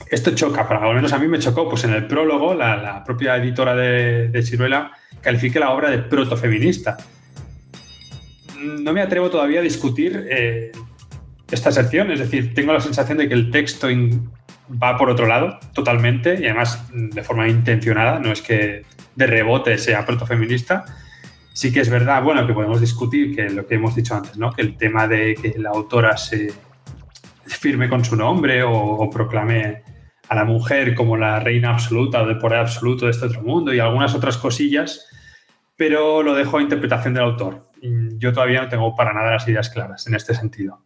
esto 0.10 0.32
choca, 0.36 0.68
para 0.68 0.82
lo 0.82 0.94
menos 0.94 1.14
a 1.14 1.18
mí 1.18 1.28
me 1.28 1.40
chocó, 1.40 1.70
pues 1.70 1.84
en 1.86 1.94
el 1.94 2.08
prólogo 2.08 2.54
la, 2.54 3.04
propia 3.06 3.38
editora 3.38 3.76
de, 3.76 4.28
de, 4.30 4.44
Ciruela 4.44 4.92
califica 5.22 5.60
la 5.60 5.72
obra 5.72 5.90
de 5.90 6.00
protofeminista. 6.00 6.98
No 8.58 8.92
me 8.92 9.02
atrevo 9.02 9.30
todavía 9.30 9.60
a 9.60 9.64
discutir 9.64 10.28
eh, 10.30 10.72
esta 11.52 11.72
sección, 11.72 12.12
es 12.12 12.20
decir, 12.20 12.54
tengo 12.54 12.74
la 12.74 12.80
sensación 12.80 13.18
de 13.18 13.28
que 13.28 13.34
el 13.34 13.52
texto 13.52 13.88
va 14.72 14.98
por 14.98 15.10
otro 15.10 15.26
lado 15.26 15.60
totalmente 15.74 16.38
y 16.40 16.46
además 16.46 16.88
de 16.94 17.24
forma 17.24 17.48
intencionada, 17.48 18.20
no 18.20 18.32
es 18.32 18.42
que 18.42 18.84
de 19.16 19.28
rebote 19.28 19.78
sea 19.78 20.06
protofeminista, 20.06 20.86
Sí 21.60 21.74
que 21.74 21.82
es 21.82 21.90
verdad, 21.90 22.24
bueno, 22.24 22.48
que 22.48 22.54
podemos 22.54 22.80
discutir 22.80 23.36
que 23.36 23.50
lo 23.50 23.68
que 23.68 23.76
hemos 23.76 23.94
dicho 23.94 24.16
antes, 24.16 24.38
¿no? 24.38 24.54
Que 24.54 24.62
el 24.62 24.78
tema 24.78 25.10
de 25.10 25.36
que 25.36 25.56
la 25.58 25.72
autora 25.72 26.16
se 26.16 26.54
firme 27.48 27.90
con 27.90 28.06
su 28.06 28.16
nombre 28.16 28.64
o, 28.64 29.10
proclame 29.10 29.84
a 30.30 30.36
la 30.36 30.46
mujer 30.46 30.96
como 30.96 31.18
la 31.18 31.42
reina 31.42 31.72
absoluta 31.72 32.22
o 32.22 32.28
de 32.28 32.36
poder 32.36 32.60
absoluto 32.60 33.08
de 33.08 33.12
este 33.12 33.26
otro 33.26 33.42
mundo 33.42 33.74
y 33.74 33.80
algunas 33.82 34.16
otras 34.16 34.38
cosillas, 34.38 35.06
pero 35.76 36.24
lo 36.24 36.34
dejo 36.34 36.60
a 36.60 36.62
interpretación 36.62 37.14
del 37.14 37.24
autor. 37.24 37.68
Yo 38.18 38.32
todavía 38.32 38.62
no 38.62 38.70
tengo 38.70 38.96
para 38.96 39.12
nada 39.12 39.32
las 39.32 39.48
ideas 39.50 39.70
claras 39.70 40.08
en 40.08 40.16
este 40.16 40.36
sentido. 40.36 40.86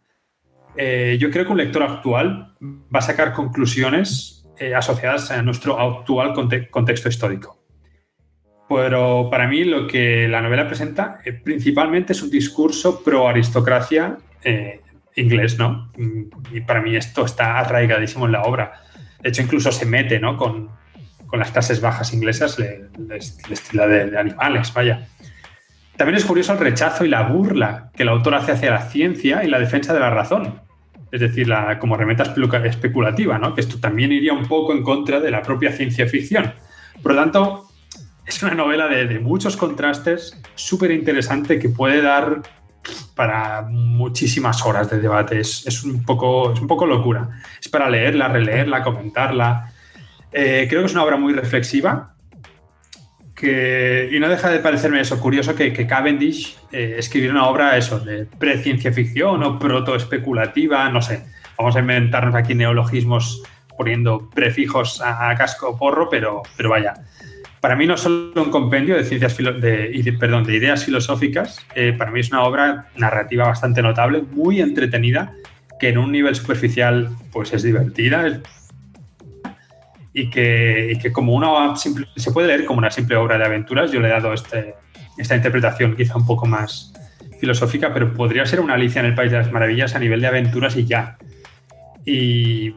Eh, 0.76 1.16
yo 1.20 1.30
creo 1.30 1.44
que 1.44 1.52
un 1.52 1.58
lector 1.58 1.82
actual 1.82 2.54
va 2.62 2.98
a 2.98 3.02
sacar 3.02 3.32
conclusiones 3.32 4.44
eh, 4.58 4.74
asociadas 4.74 5.30
a 5.30 5.42
nuestro 5.42 5.80
actual 5.80 6.32
contexto 6.70 7.08
histórico. 7.08 7.64
Pero 8.68 9.28
para 9.30 9.46
mí 9.46 9.64
lo 9.64 9.86
que 9.86 10.28
la 10.28 10.40
novela 10.40 10.66
presenta 10.66 11.18
eh, 11.24 11.32
principalmente 11.32 12.12
es 12.12 12.22
un 12.22 12.30
discurso 12.30 13.02
pro 13.02 13.28
aristocracia 13.28 14.16
eh, 14.42 14.80
inglés, 15.16 15.58
¿no? 15.58 15.92
Y 16.52 16.60
para 16.60 16.80
mí 16.80 16.96
esto 16.96 17.24
está 17.24 17.58
arraigadísimo 17.58 18.26
en 18.26 18.32
la 18.32 18.42
obra. 18.42 18.80
De 19.20 19.28
hecho, 19.28 19.42
incluso 19.42 19.70
se 19.70 19.86
mete, 19.86 20.18
¿no? 20.18 20.36
Con, 20.36 20.70
con 21.26 21.38
las 21.38 21.50
clases 21.50 21.80
bajas 21.80 22.12
inglesas, 22.14 22.58
le, 22.58 22.88
estilo 23.50 23.86
de, 23.88 24.16
animales, 24.18 24.72
vaya. 24.72 25.08
También 25.96 26.16
es 26.16 26.24
curioso 26.24 26.52
el 26.52 26.58
rechazo 26.58 27.04
y 27.04 27.08
la 27.08 27.22
burla 27.22 27.90
que 27.94 28.02
el 28.02 28.08
autor 28.08 28.34
hace 28.34 28.52
hacia 28.52 28.70
la 28.70 28.82
ciencia 28.82 29.44
y 29.44 29.48
la 29.48 29.58
defensa 29.58 29.92
de 29.94 30.00
la 30.00 30.10
razón. 30.10 30.60
Es 31.10 31.20
decir, 31.20 31.48
como 31.80 31.96
remeta 31.96 32.34
especulativa, 32.64 33.38
¿no? 33.38 33.54
Que 33.54 33.60
esto 33.60 33.78
también 33.78 34.12
iría 34.12 34.32
un 34.32 34.46
poco 34.46 34.72
en 34.72 34.82
contra 34.82 35.20
de 35.20 35.30
la 35.30 35.42
propia 35.42 35.70
ciencia 35.72 36.08
ficción. 36.08 36.52
Por 37.02 37.14
lo 37.14 37.20
tanto, 37.20 37.68
es 38.26 38.42
una 38.42 38.54
novela 38.54 38.88
de, 38.88 39.18
muchos 39.20 39.56
contrastes, 39.56 40.40
súper 40.54 40.90
interesante, 40.90 41.58
que 41.58 41.68
puede 41.68 42.00
dar 42.02 42.42
para 43.14 43.62
muchísimas 43.62 44.64
horas 44.64 44.90
de 44.90 45.00
debate. 45.00 45.40
Es, 45.40 45.84
un 45.84 46.04
poco, 46.04 46.52
es 46.52 46.60
un 46.60 46.66
poco 46.66 46.86
locura. 46.86 47.28
Es 47.60 47.68
para 47.68 47.88
leerla, 47.88 48.28
releerla, 48.28 48.82
comentarla. 48.82 49.72
Eh, 50.32 50.66
creo 50.68 50.80
que 50.80 50.86
es 50.86 50.92
una 50.92 51.04
obra 51.04 51.16
muy 51.16 51.32
reflexiva. 51.32 52.13
Que, 53.44 54.08
y 54.10 54.18
no 54.20 54.28
deja 54.30 54.48
de 54.48 54.58
parecerme 54.60 55.00
eso 55.00 55.20
curioso 55.20 55.54
que, 55.54 55.86
Cavendish 55.86 56.56
eh, 56.72 56.96
escribiera 56.98 57.34
una 57.34 57.46
obra 57.46 57.76
eso 57.76 58.00
de 58.00 58.24
pre-ciencia 58.24 58.90
ficción 58.90 59.42
o 59.42 59.58
proto-especulativa, 59.58 60.88
no 60.88 61.02
sé. 61.02 61.24
Vamos 61.58 61.76
a 61.76 61.80
inventarnos 61.80 62.34
aquí 62.34 62.54
neologismos 62.54 63.42
poniendo 63.76 64.30
prefijos 64.30 65.02
a, 65.02 65.28
a 65.28 65.34
casco 65.34 65.76
porro, 65.76 66.08
pero, 66.08 66.42
pero 66.56 66.70
vaya 66.70 66.94
para 67.64 67.76
mí 67.76 67.86
no 67.86 67.94
es 67.94 68.02
solo 68.02 68.42
un 68.42 68.50
compendio 68.50 68.94
de 68.94 69.04
ciencias 69.04 69.38
de, 69.38 70.16
perdón, 70.20 70.44
de 70.44 70.54
ideas 70.54 70.84
filosóficas, 70.84 71.64
eh, 71.74 71.94
para 71.96 72.10
mí 72.10 72.20
es 72.20 72.28
una 72.30 72.42
obra 72.42 72.88
narrativa 72.94 73.46
bastante 73.46 73.80
notable, 73.80 74.20
muy 74.20 74.60
entretenida, 74.60 75.32
que 75.80 75.88
en 75.88 75.96
un 75.96 76.12
nivel 76.12 76.34
superficial 76.34 77.08
pues 77.32 77.54
es 77.54 77.62
divertida 77.62 78.42
y 80.14 80.30
que, 80.30 80.98
que 81.02 81.12
como 81.12 81.34
una 81.34 81.76
simple, 81.76 82.06
se 82.16 82.30
puede 82.30 82.48
leer 82.48 82.64
como 82.64 82.78
una 82.78 82.90
simple 82.90 83.16
obra 83.16 83.36
de 83.36 83.44
aventuras. 83.44 83.92
Yo 83.92 84.00
le 84.00 84.08
he 84.08 84.12
dado 84.12 84.32
este, 84.32 84.74
esta 85.18 85.36
interpretación 85.36 85.94
quizá 85.96 86.16
un 86.16 86.24
poco 86.24 86.46
más 86.46 86.94
filosófica, 87.38 87.92
pero 87.92 88.14
podría 88.14 88.46
ser 88.46 88.60
una 88.60 88.74
Alicia 88.74 89.00
en 89.00 89.06
el 89.06 89.14
País 89.14 89.30
de 89.30 89.38
las 89.38 89.52
Maravillas 89.52 89.94
a 89.94 89.98
nivel 89.98 90.22
de 90.22 90.28
aventuras 90.28 90.76
y 90.76 90.86
ya. 90.86 91.18
Y 92.06 92.74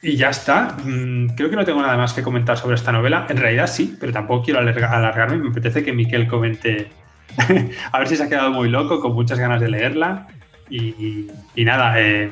y 0.00 0.16
ya 0.16 0.30
está. 0.30 0.76
Mm, 0.84 1.30
creo 1.30 1.50
que 1.50 1.56
no 1.56 1.64
tengo 1.64 1.82
nada 1.82 1.96
más 1.96 2.12
que 2.12 2.22
comentar 2.22 2.56
sobre 2.56 2.76
esta 2.76 2.92
novela. 2.92 3.26
En 3.28 3.36
realidad 3.36 3.66
sí, 3.66 3.96
pero 3.98 4.12
tampoco 4.12 4.44
quiero 4.44 4.60
alargarme. 4.60 5.36
Me 5.36 5.50
apetece 5.50 5.84
que 5.84 5.92
Miquel 5.92 6.28
comente. 6.28 6.88
a 7.92 7.98
ver 7.98 8.08
si 8.08 8.16
se 8.16 8.24
ha 8.24 8.28
quedado 8.28 8.50
muy 8.50 8.68
loco, 8.68 9.00
con 9.00 9.14
muchas 9.14 9.38
ganas 9.38 9.60
de 9.60 9.68
leerla. 9.68 10.28
Y, 10.70 11.28
nada, 11.56 12.00
eh, 12.00 12.30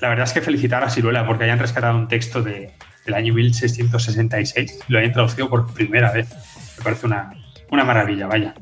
la 0.00 0.08
verdad 0.08 0.24
es 0.24 0.32
que 0.32 0.40
felicitar 0.40 0.82
a 0.82 0.90
Ciruela 0.90 1.24
porque 1.26 1.44
hayan 1.44 1.58
rescatado 1.58 1.96
un 1.96 2.08
texto 2.08 2.42
de, 2.42 2.72
del 3.04 3.14
año 3.14 3.34
1666 3.34 4.80
y 4.88 4.92
lo 4.92 4.98
hayan 4.98 5.12
traducido 5.12 5.48
por 5.48 5.72
primera 5.72 6.12
vez. 6.12 6.28
Me 6.78 6.84
parece 6.84 7.06
una, 7.06 7.32
maravilla, 7.70 8.26
vaya. 8.26 8.54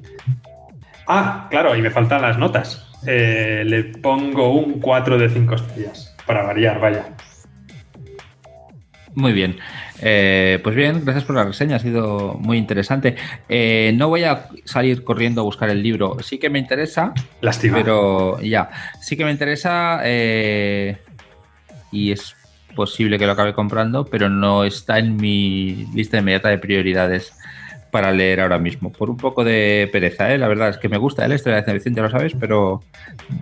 Ah, 1.07 1.47
claro, 1.51 1.75
y 1.77 1.83
me 1.83 1.91
faltan 1.91 2.23
las 2.23 2.39
notas. 2.39 2.87
Eh, 3.07 3.63
le 3.65 3.85
pongo 3.85 4.53
un 4.53 4.81
4 4.81 5.19
de 5.19 5.29
5 5.29 5.55
estrellas, 5.55 6.17
para 6.27 6.43
variar, 6.43 6.81
vaya. 6.81 7.07
Muy 9.15 9.33
bien. 9.33 9.59
Eh, 10.01 10.61
pues 10.63 10.77
bien, 10.77 11.05
gracias 11.05 11.25
por 11.25 11.35
la 11.35 11.45
reseña, 11.45 11.77
ha 11.77 11.81
sido 11.81 12.35
muy 12.35 12.57
interesante. 12.57 13.17
Eh, 13.49 13.93
no 13.97 14.09
voy 14.09 14.25
a 14.25 14.49
salir 14.65 15.03
corriendo 15.03 15.41
a 15.41 15.45
buscar 15.45 15.71
el 15.71 15.83
libro, 15.83 16.19
sí 16.23 16.39
que 16.39 16.51
me 16.51 16.59
interesa. 16.59 17.13
Lástima. 17.41 17.79
Pero 17.79 18.41
ya, 18.41 18.71
sí 19.01 19.17
que 19.17 19.25
me 19.25 19.33
interesa 19.33 20.01
eh, 20.05 20.99
y 21.91 22.13
es 22.13 22.37
posible 22.79 23.19
que 23.19 23.27
lo 23.27 23.33
acabe 23.33 23.55
comprando, 23.55 24.05
pero 24.05 24.29
no 24.29 24.63
está 24.63 25.01
en 25.01 25.17
mi 25.17 25.89
lista 25.95 26.19
inmediata 26.19 26.49
de 26.49 26.59
prioridades 26.59 27.33
para 27.91 28.13
leer 28.13 28.41
ahora 28.41 28.59
mismo. 28.59 28.93
Por 28.93 29.11
un 29.11 29.17
poco 29.17 29.43
de 29.43 29.89
pereza, 29.91 30.33
¿eh? 30.33 30.39
la 30.39 30.47
verdad 30.47 30.69
es 30.69 30.79
que 30.79 30.89
me 30.89 30.97
gusta 30.97 31.25
¿eh? 31.25 31.29
la 31.29 31.35
historia 31.35 31.61
de 31.61 31.81
Ciencia 31.81 31.91
ya 31.91 32.03
lo 32.03 32.11
sabes, 32.11 32.35
pero 32.39 32.85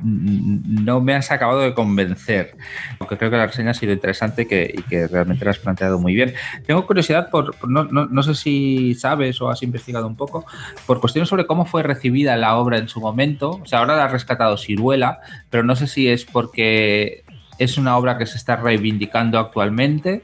no 0.02 1.02
me 1.02 1.14
has 1.14 1.30
acabado 1.30 1.60
de 1.60 1.74
convencer. 1.74 2.56
Aunque 2.98 3.18
creo 3.18 3.30
que 3.30 3.36
la 3.36 3.46
reseña 3.46 3.72
ha 3.72 3.74
sido 3.74 3.92
interesante 3.92 4.42
y 4.42 4.82
que 4.82 5.06
realmente 5.06 5.44
la 5.44 5.50
has 5.50 5.58
planteado 5.58 5.98
muy 5.98 6.14
bien. 6.14 6.32
Tengo 6.66 6.86
curiosidad 6.86 7.28
por, 7.28 7.54
no, 7.68 8.22
sé 8.22 8.34
si 8.34 8.94
sabes 8.94 9.38
o 9.42 9.50
has 9.50 9.62
investigado 9.62 10.06
un 10.06 10.16
poco, 10.16 10.46
por 10.86 10.98
cuestiones 11.00 11.28
sobre 11.28 11.46
cómo 11.46 11.66
fue 11.66 11.82
recibida 11.82 12.36
la 12.36 12.56
obra 12.56 12.78
en 12.78 12.88
su 12.88 13.00
momento. 13.00 13.60
O 13.62 13.66
sea, 13.66 13.80
ahora 13.80 13.96
la 13.96 14.04
ha 14.04 14.08
rescatado 14.08 14.56
Siruela, 14.56 15.20
pero 15.50 15.62
no 15.64 15.76
sé 15.76 15.86
si 15.86 16.08
es 16.08 16.24
porque 16.24 17.24
es 17.58 17.78
una 17.78 17.96
obra 17.96 18.18
que 18.18 18.26
se 18.26 18.36
está 18.36 18.56
reivindicando 18.56 19.38
actualmente 19.38 20.22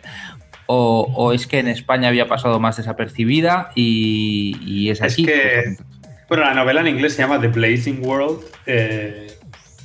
o, 0.66 1.32
es 1.34 1.46
que 1.46 1.58
en 1.58 1.68
España 1.68 2.08
había 2.08 2.28
pasado 2.28 2.58
más 2.58 2.78
desapercibida 2.78 3.70
y, 3.74 4.88
es 4.88 5.02
así. 5.02 5.24
que, 5.24 5.76
bueno, 6.28 6.44
la 6.44 6.54
novela 6.54 6.80
en 6.80 6.88
inglés 6.88 7.14
se 7.14 7.22
llama 7.22 7.40
The 7.40 7.48
Blazing 7.48 8.04
World, 8.04 8.40
eh, 8.64 9.36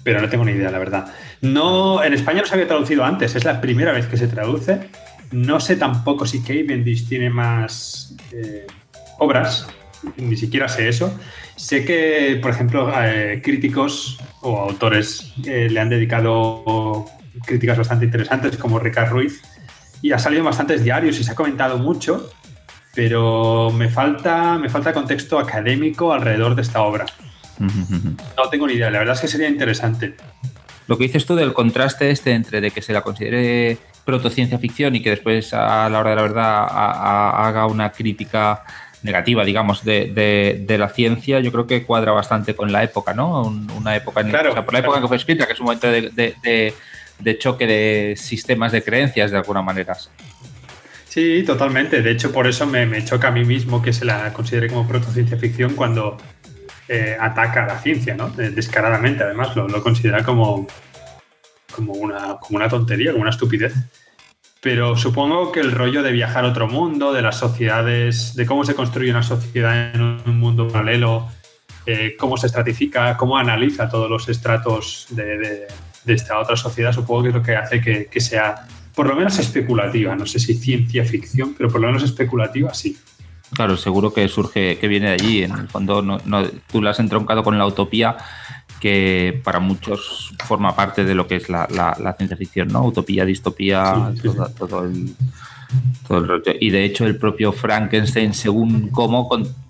pero 0.04 0.22
no 0.22 0.30
tengo 0.30 0.46
ni 0.46 0.54
idea, 0.54 0.72
la 0.72 0.80
verdad. 0.80 1.14
No, 1.42 2.04
en 2.04 2.14
España 2.14 2.42
no 2.42 2.48
se 2.48 2.54
había 2.54 2.68
traducido 2.68 3.04
antes, 3.04 3.36
es 3.36 3.44
la 3.44 3.60
primera 3.60 3.92
vez 3.92 4.06
que 4.08 4.16
se 4.16 4.28
traduce. 4.28 4.80
No 5.32 5.60
sé 5.60 5.76
tampoco 5.76 6.26
si 6.26 6.42
Cavendish 6.42 7.08
tiene 7.10 7.30
más 7.30 8.16
eh, 8.32 8.66
obras, 9.20 9.68
ni 10.16 10.38
siquiera 10.38 10.70
sé 10.70 10.88
eso. 10.88 11.14
Sé 11.58 11.84
que, 11.84 12.40
por 12.42 12.52
ejemplo, 12.52 12.92
eh, 12.96 13.42
críticos 13.44 14.20
o 14.42 14.58
autores 14.58 15.34
eh, 15.46 15.68
le 15.70 15.80
han 15.80 15.90
dedicado 15.90 17.06
críticas 17.46 17.78
bastante 17.78 18.06
interesantes, 18.06 18.58
como 18.58 18.80
Ricardo 18.80 19.14
Ruiz, 19.14 19.42
y 20.02 20.12
ha 20.12 20.20
salido 20.20 20.42
en 20.42 20.46
bastantes 20.46 20.84
diarios 20.84 21.20
y 21.20 21.24
se 21.24 21.32
ha 21.32 21.36
comentado 21.36 21.78
mucho, 21.78 22.30
pero 22.94 23.72
me 23.72 23.90
falta, 23.90 24.58
me 24.58 24.70
falta 24.70 24.94
contexto 24.94 25.40
académico 25.40 26.14
alrededor 26.14 26.56
de 26.56 26.62
esta 26.62 26.82
obra. 26.82 27.06
No 27.60 28.50
tengo 28.50 28.68
ni 28.68 28.74
idea, 28.74 28.90
la 28.90 29.00
verdad 29.00 29.16
es 29.16 29.22
que 29.22 29.28
sería 29.28 29.50
interesante. 29.50 30.16
Lo 30.88 30.98
que 30.98 31.06
dices 31.06 31.26
tú 31.26 31.36
del 31.36 31.54
contraste 31.54 32.12
este 32.12 32.32
entre 32.32 32.62
de 32.62 32.72
que 32.72 32.82
se 32.82 32.94
la 32.94 33.02
considere 33.02 33.78
protociencia 34.06 34.58
ficción 34.58 34.96
y 34.96 35.02
que 35.02 35.10
después 35.10 35.54
a 35.54 35.90
la 35.90 36.00
hora 36.00 36.12
de 36.12 36.16
la 36.16 36.22
verdad 36.22 36.68
haga 36.70 37.66
una 37.66 37.92
crítica 37.92 38.64
negativa, 39.04 39.44
digamos, 39.44 39.84
de, 39.84 40.66
la 40.80 40.90
ciencia, 40.90 41.40
yo 41.40 41.52
creo 41.52 41.68
que 41.68 41.84
cuadra 41.84 42.12
bastante 42.14 42.56
con 42.56 42.72
la 42.72 42.84
época, 42.84 43.14
¿no? 43.14 43.44
una 43.76 43.96
época, 43.96 44.22
en, 44.22 44.30
claro, 44.30 44.54
por 44.64 44.74
la 44.74 44.80
época 44.80 44.98
en 44.98 45.04
que 45.04 45.08
fue 45.08 45.18
escrita, 45.18 45.46
que 45.46 45.54
es 45.54 45.60
un 45.60 45.66
momento 45.66 45.88
de, 45.90 46.74
choque 47.38 47.68
de 47.68 48.16
sistemas 48.18 48.72
de 48.72 48.84
creencias 48.84 49.32
de 49.32 49.38
alguna 49.38 49.62
manera. 49.62 49.98
Sí, 51.08 51.44
totalmente. 51.44 52.02
De 52.02 52.12
hecho, 52.12 52.32
por 52.32 52.48
eso 52.48 52.66
me, 52.66 53.04
choca 53.04 53.30
a 53.30 53.32
mí 53.32 53.44
mismo 53.44 53.82
que 53.82 53.94
se 53.94 54.06
la 54.06 54.32
considere 54.34 54.70
como 54.70 54.88
protociencia 54.88 55.38
ficción 55.38 55.74
cuando 55.74 56.18
eh, 56.88 57.18
ataca 57.20 57.64
a 57.64 57.68
la 57.68 57.80
ciencia, 57.80 58.16
¿no? 58.16 58.30
Descaradamente, 58.30 59.24
además, 59.24 59.56
lo, 59.56 59.68
lo 59.68 59.82
considera 59.82 60.24
como, 60.24 60.68
como, 61.74 61.94
una, 61.94 62.38
como 62.38 62.58
una 62.58 62.70
tontería, 62.70 63.12
como 63.12 63.22
una 63.22 63.32
estupidez. 63.32 63.74
Pero 64.62 64.98
supongo 64.98 65.52
que 65.52 65.60
el 65.60 65.72
rollo 65.72 66.04
de 66.04 66.12
viajar 66.12 66.44
a 66.44 66.50
otro 66.50 66.68
mundo, 66.68 67.14
de 67.14 67.22
las 67.22 67.38
sociedades, 67.38 68.36
de 68.36 68.46
cómo 68.46 68.66
se 68.66 68.76
construye 68.76 69.12
una 69.12 69.24
sociedad 69.24 69.96
en 69.96 70.02
un 70.02 70.40
mundo 70.40 70.68
paralelo, 70.68 71.30
eh, 71.86 72.16
cómo 72.20 72.36
se 72.36 72.48
estratifica, 72.48 73.16
cómo 73.16 73.38
analiza 73.38 73.88
todos 73.88 74.10
los 74.10 74.28
estratos 74.28 75.08
de, 75.12 75.68
esta 76.14 76.40
otra 76.40 76.56
sociedad, 76.56 76.92
supongo 76.92 77.24
que 77.24 77.30
es 77.30 77.36
lo 77.36 77.44
que 77.44 77.56
hace 77.56 77.82
que, 77.82 78.22
sea 78.22 78.68
por 78.96 79.08
lo 79.08 79.16
menos 79.16 79.38
especulativa. 79.40 80.16
No 80.16 80.26
sé 80.26 80.40
si 80.40 80.54
ciencia 80.56 81.06
ficción, 81.06 81.54
pero 81.58 81.70
por 81.70 81.82
lo 81.82 81.88
menos 81.88 82.04
especulativa 82.04 82.74
sí. 82.74 82.98
Claro, 83.54 83.78
seguro 83.78 84.14
que 84.14 84.28
surge, 84.28 84.78
que 84.78 84.88
viene 84.88 85.08
de 85.08 85.14
allí. 85.14 85.44
En 85.44 85.52
el 85.52 85.68
fondo, 85.68 86.02
no, 86.02 86.20
tú 86.72 86.82
la 86.82 86.92
has 86.92 87.00
entroncado 87.00 87.44
con 87.44 87.58
la 87.58 87.66
utopía 87.66 88.18
que 88.80 89.42
para 89.44 89.60
muchos 89.60 90.34
forma 90.46 90.76
parte 90.76 91.04
de 91.04 91.16
lo 91.16 91.28
que 91.28 91.38
es 91.38 91.50
la, 91.50 92.16
ciencia 92.18 92.38
ficción, 92.38 92.68
¿no? 92.68 92.84
Utopía, 92.86 93.26
distopía, 93.26 94.12
todo, 94.58 94.84
el, 94.84 95.16
rollo. 96.10 96.54
Y 96.60 96.70
de 96.70 96.86
hecho 96.86 97.06
el 97.06 97.18
propio 97.18 97.52
Frankenstein, 97.52 98.34
según 98.34 98.90
cómo, 98.90 99.30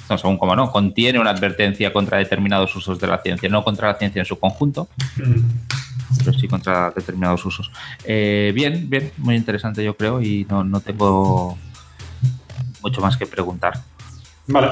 no 0.10 0.18
según 0.18 0.38
cómo 0.38 0.56
no, 0.56 0.72
contiene 0.72 1.20
una 1.20 1.32
advertencia 1.32 1.94
contra 1.94 2.18
determinados 2.18 2.76
usos 2.76 3.00
de 3.00 3.08
la 3.08 3.22
ciencia, 3.22 3.50
no 3.50 3.64
contra 3.64 3.90
la 3.90 3.98
ciencia 3.98 4.20
en 4.20 4.26
su 4.26 4.40
conjunto, 4.40 4.88
pero 6.18 6.34
sí 6.34 6.48
contra 6.48 6.92
determinados 6.92 7.46
usos. 7.46 7.72
Eh, 8.04 8.52
bien, 8.54 8.90
bien, 8.90 9.12
muy 9.18 9.36
interesante 9.36 9.84
yo 9.84 9.96
creo 9.96 10.22
y 10.22 10.46
no, 10.50 10.80
tengo 10.80 11.58
mucho 12.82 13.02
más 13.02 13.18
que 13.18 13.26
preguntar. 13.26 13.74
Vale, 14.48 14.70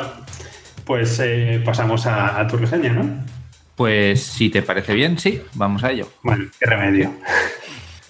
pues 0.85 1.19
eh, 1.23 1.61
pasamos 1.65 2.05
a, 2.05 2.39
a 2.39 2.47
tu 2.47 2.57
reseña, 2.57 2.93
¿no? 2.93 3.23
Pues 3.75 4.23
si 4.23 4.49
te 4.49 4.61
parece 4.61 4.93
bien, 4.93 5.19
sí, 5.19 5.41
vamos 5.53 5.83
a 5.83 5.91
ello. 5.91 6.07
Bueno, 6.23 6.45
qué 6.59 6.65
remedio. 6.65 7.13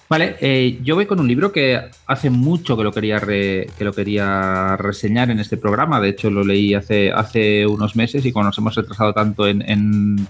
Vale, 0.07 0.35
eh, 0.39 0.79
yo 0.83 0.93
voy 0.93 1.07
con 1.07 1.19
un 1.19 1.27
libro 1.27 1.51
que 1.51 1.81
hace 2.05 2.29
mucho 2.29 2.77
que 2.77 2.83
lo 2.83 2.91
quería 2.91 3.19
que 3.19 3.67
lo 3.79 3.91
quería 3.91 4.77
reseñar 4.77 5.31
en 5.31 5.39
este 5.39 5.57
programa. 5.57 5.99
De 5.99 6.09
hecho, 6.09 6.29
lo 6.29 6.43
leí 6.43 6.75
hace, 6.75 7.11
hace 7.11 7.65
unos 7.65 7.95
meses 7.95 8.23
y 8.23 8.31
cuando 8.31 8.49
nos 8.49 8.57
hemos 8.59 8.75
retrasado 8.75 9.13
tanto 9.13 9.47
en, 9.47 10.27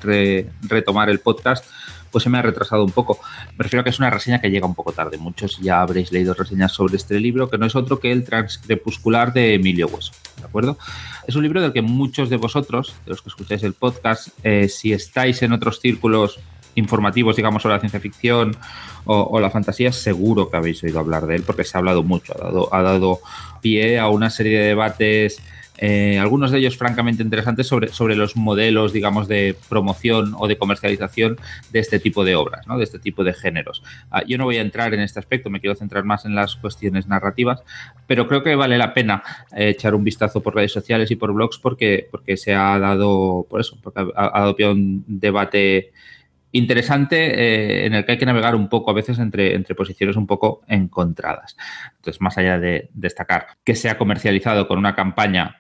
retomar 0.62 1.10
el 1.10 1.20
podcast, 1.20 1.66
pues 2.16 2.24
se 2.24 2.30
me 2.30 2.38
ha 2.38 2.42
retrasado 2.42 2.86
un 2.86 2.94
poco. 2.94 3.20
Me 3.58 3.64
refiero 3.64 3.82
a 3.82 3.84
que 3.84 3.90
es 3.90 4.00
una 4.00 4.10
reseña 4.10 4.40
que 4.40 4.50
llega 4.50 4.66
un 4.66 4.74
poco 4.74 4.94
tarde. 4.94 5.18
Muchos 5.18 5.60
ya 5.60 5.82
habréis 5.82 6.14
leído 6.14 6.34
reseñas 6.34 6.72
sobre 6.72 6.96
este 6.96 7.20
libro, 7.20 7.50
que 7.50 7.58
no 7.58 7.66
es 7.66 7.76
otro 7.76 8.00
que 8.00 8.10
el 8.10 8.24
Transcrepuscular 8.24 9.34
de 9.34 9.56
Emilio 9.56 9.88
Hueso. 9.88 10.14
¿De 10.38 10.46
acuerdo? 10.46 10.78
Es 11.28 11.36
un 11.36 11.44
libro 11.44 11.62
del 11.62 11.74
que 11.74 11.82
muchos 11.82 12.30
de 12.30 12.38
vosotros, 12.38 12.96
de 13.04 13.10
los 13.10 13.22
que 13.22 13.28
escucháis 13.28 13.64
el 13.64 13.74
podcast, 13.74 14.30
eh, 14.44 14.70
si 14.70 14.94
estáis 14.94 15.42
en 15.42 15.52
otros 15.52 15.82
círculos 15.82 16.40
informativos, 16.76 17.36
digamos, 17.36 17.62
sobre 17.62 17.76
la 17.76 17.82
ciencia 17.82 18.00
ficción 18.00 18.56
o, 19.04 19.38
la 19.42 19.52
fantasía, 19.52 19.92
seguro 19.92 20.50
que 20.50 20.56
habéis 20.56 20.82
oído 20.86 21.02
hablar 21.02 21.28
de 21.28 21.36
él 21.36 21.44
porque 21.46 21.66
se 21.66 21.78
ha 21.78 21.80
hablado 21.80 22.02
mucho, 22.02 22.34
ha 22.34 22.46
dado, 22.46 22.74
ha 22.74 22.82
dado 22.82 23.20
pie 23.62 24.00
a 24.00 24.08
una 24.08 24.30
serie 24.30 24.58
de 24.58 24.68
debates 24.68 25.42
eh, 25.78 26.18
algunos 26.20 26.52
de 26.52 26.60
ellos 26.60 26.78
francamente 26.78 27.22
interesantes 27.22 27.68
sobre, 27.68 27.90
sobre 27.90 28.16
los 28.16 28.36
modelos, 28.36 28.94
digamos, 28.94 29.28
de 29.28 29.56
promoción 29.70 30.34
o 30.38 30.48
de 30.48 30.58
comercialización 30.58 31.38
de 31.72 31.80
este 31.80 32.00
tipo 32.00 32.24
de 32.24 32.36
obras, 32.36 32.68
¿no? 32.68 32.78
de 32.78 32.84
este 32.84 33.00
tipo 33.00 33.24
de 33.24 33.34
géneros. 33.34 33.84
Ah, 34.10 34.24
yo 34.26 34.38
no 34.38 34.46
voy 34.46 34.58
a 34.58 34.62
entrar 34.62 34.94
en 34.94 35.02
este 35.02 35.20
aspecto, 35.20 35.50
me 35.50 35.60
quiero 35.60 35.76
centrar 35.76 36.04
más 36.04 36.26
en 36.26 36.36
las 36.36 36.56
cuestiones 36.56 37.08
narrativas, 37.08 37.64
pero 38.08 38.28
creo 38.28 38.44
que 38.44 38.56
vale 38.56 38.78
la 38.78 38.94
pena 38.94 39.24
eh, 39.56 39.70
echar 39.70 39.96
un 39.96 40.04
vistazo 40.04 40.42
por 40.42 40.56
redes 40.56 40.72
sociales 40.72 41.12
y 41.12 41.16
por 41.16 41.34
blogs 41.34 41.58
porque, 41.58 42.08
porque 42.10 42.38
se 42.38 42.54
ha 42.54 42.80
dado, 42.80 43.46
por 43.50 43.60
eso, 43.60 43.78
porque 43.82 44.00
ha, 44.16 44.40
dado 44.40 44.56
pie 44.56 44.68
a 44.68 44.72
un 44.72 45.04
debate 45.08 45.92
interesante 46.52 47.18
eh, 47.18 47.86
en 47.86 47.94
el 47.96 48.06
que 48.06 48.14
hay 48.14 48.18
que 48.18 48.26
navegar 48.26 48.56
un 48.56 48.70
poco 48.70 48.90
a 48.92 48.94
veces 48.94 49.20
entre, 49.20 49.56
entre 49.56 49.76
posiciones 49.76 50.16
un 50.16 50.26
poco 50.26 50.62
encontradas. 50.68 51.58
Entonces, 51.98 52.22
más 52.22 52.38
allá 52.38 52.58
de 52.60 52.90
destacar 52.94 53.48
que 53.66 53.76
se 53.76 53.90
ha 53.90 53.98
comercializado 53.98 54.66
con 54.68 54.78
una 54.78 54.96
campaña 54.96 55.58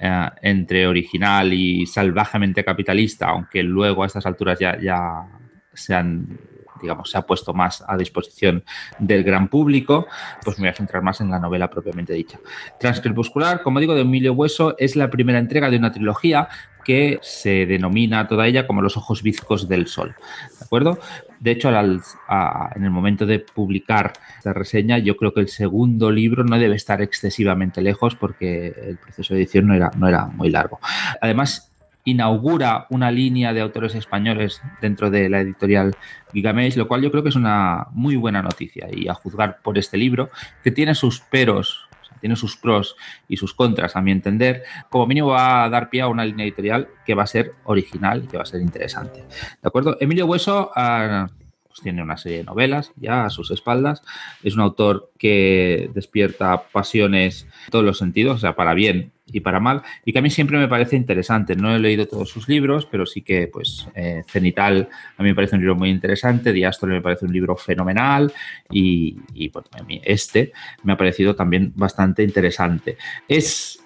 eh, 0.00 0.30
entre 0.42 0.86
original 0.86 1.52
y 1.52 1.86
salvajemente 1.86 2.64
capitalista, 2.64 3.28
aunque 3.28 3.62
luego 3.62 4.02
a 4.02 4.06
estas 4.06 4.26
alturas 4.26 4.58
ya, 4.58 4.78
ya 4.80 5.26
se 5.72 5.94
han 5.94 6.38
digamos, 6.84 7.10
se 7.10 7.18
ha 7.18 7.22
puesto 7.22 7.54
más 7.54 7.82
a 7.86 7.96
disposición 7.96 8.62
del 8.98 9.24
gran 9.24 9.48
público, 9.48 10.06
pues 10.44 10.58
me 10.58 10.64
voy 10.64 10.68
a 10.70 10.74
centrar 10.74 11.02
más 11.02 11.20
en 11.20 11.30
la 11.30 11.38
novela 11.38 11.70
propiamente 11.70 12.12
dicha. 12.12 12.38
Transcrepuscular, 12.78 13.62
como 13.62 13.80
digo, 13.80 13.94
de 13.94 14.02
Emilio 14.02 14.34
Hueso, 14.34 14.74
es 14.78 14.94
la 14.94 15.10
primera 15.10 15.38
entrega 15.38 15.70
de 15.70 15.78
una 15.78 15.92
trilogía 15.92 16.48
que 16.84 17.18
se 17.22 17.66
denomina 17.66 18.28
toda 18.28 18.46
ella 18.46 18.66
como 18.66 18.82
los 18.82 18.96
ojos 18.96 19.22
bizcos 19.22 19.68
del 19.68 19.86
sol. 19.86 20.14
¿De 20.58 20.64
acuerdo? 20.64 20.98
De 21.40 21.50
hecho, 21.50 21.68
en 21.70 22.84
el 22.84 22.90
momento 22.90 23.26
de 23.26 23.38
publicar 23.38 24.12
esta 24.38 24.52
reseña, 24.52 24.98
yo 24.98 25.16
creo 25.16 25.34
que 25.34 25.40
el 25.40 25.48
segundo 25.48 26.10
libro 26.10 26.44
no 26.44 26.58
debe 26.58 26.76
estar 26.76 27.02
excesivamente 27.02 27.82
lejos 27.82 28.14
porque 28.14 28.68
el 28.68 28.96
proceso 28.98 29.34
de 29.34 29.40
edición 29.40 29.66
no 29.66 29.74
era, 29.74 29.90
no 29.96 30.08
era 30.08 30.26
muy 30.26 30.50
largo. 30.50 30.78
Además, 31.20 31.70
inaugura 32.04 32.86
una 32.90 33.10
línea 33.10 33.52
de 33.52 33.62
autores 33.62 33.94
españoles 33.94 34.60
dentro 34.80 35.10
de 35.10 35.28
la 35.30 35.40
editorial 35.40 35.96
Gigamesh, 36.32 36.76
lo 36.76 36.86
cual 36.86 37.02
yo 37.02 37.10
creo 37.10 37.22
que 37.22 37.30
es 37.30 37.36
una 37.36 37.86
muy 37.92 38.16
buena 38.16 38.42
noticia. 38.42 38.88
Y 38.92 39.08
a 39.08 39.14
juzgar 39.14 39.58
por 39.62 39.78
este 39.78 39.96
libro, 39.96 40.30
que 40.62 40.70
tiene 40.70 40.94
sus 40.94 41.20
peros 41.20 41.88
tiene 42.24 42.36
sus 42.36 42.56
pros 42.56 42.96
y 43.28 43.36
sus 43.36 43.52
contras, 43.52 43.96
a 43.96 44.00
mi 44.00 44.10
entender, 44.10 44.62
como 44.88 45.06
mínimo 45.06 45.26
va 45.26 45.64
a 45.64 45.68
dar 45.68 45.90
pie 45.90 46.00
a 46.00 46.08
una 46.08 46.24
línea 46.24 46.46
editorial 46.46 46.88
que 47.04 47.12
va 47.12 47.24
a 47.24 47.26
ser 47.26 47.52
original 47.64 48.24
y 48.24 48.28
que 48.28 48.38
va 48.38 48.44
a 48.44 48.46
ser 48.46 48.62
interesante. 48.62 49.20
¿De 49.20 49.68
acuerdo? 49.68 49.98
Emilio 50.00 50.24
Hueso 50.24 50.70
ah, 50.74 51.26
pues 51.74 51.82
tiene 51.82 52.04
una 52.04 52.16
serie 52.16 52.38
de 52.38 52.44
novelas 52.44 52.92
ya 52.94 53.24
a 53.24 53.30
sus 53.30 53.50
espaldas. 53.50 54.02
Es 54.44 54.54
un 54.54 54.60
autor 54.60 55.10
que 55.18 55.90
despierta 55.92 56.68
pasiones 56.70 57.48
en 57.64 57.70
todos 57.72 57.84
los 57.84 57.98
sentidos, 57.98 58.36
o 58.36 58.38
sea, 58.38 58.54
para 58.54 58.74
bien 58.74 59.10
y 59.26 59.40
para 59.40 59.58
mal, 59.58 59.82
y 60.04 60.12
que 60.12 60.20
a 60.20 60.22
mí 60.22 60.30
siempre 60.30 60.56
me 60.56 60.68
parece 60.68 60.94
interesante. 60.94 61.56
No 61.56 61.74
he 61.74 61.80
leído 61.80 62.06
todos 62.06 62.30
sus 62.30 62.48
libros, 62.48 62.86
pero 62.86 63.06
sí 63.06 63.22
que, 63.22 63.48
pues, 63.48 63.88
eh, 63.96 64.22
Cenital 64.28 64.88
a 65.16 65.22
mí 65.24 65.30
me 65.30 65.34
parece 65.34 65.56
un 65.56 65.62
libro 65.62 65.74
muy 65.74 65.90
interesante, 65.90 66.52
Diástole 66.52 66.94
me 66.94 67.00
parece 67.00 67.24
un 67.26 67.32
libro 67.32 67.56
fenomenal, 67.56 68.32
y, 68.70 69.16
y 69.34 69.50
a 69.72 69.82
mí 69.82 70.00
este 70.04 70.52
me 70.84 70.92
ha 70.92 70.96
parecido 70.96 71.34
también 71.34 71.72
bastante 71.74 72.22
interesante. 72.22 72.98
Es 73.26 73.82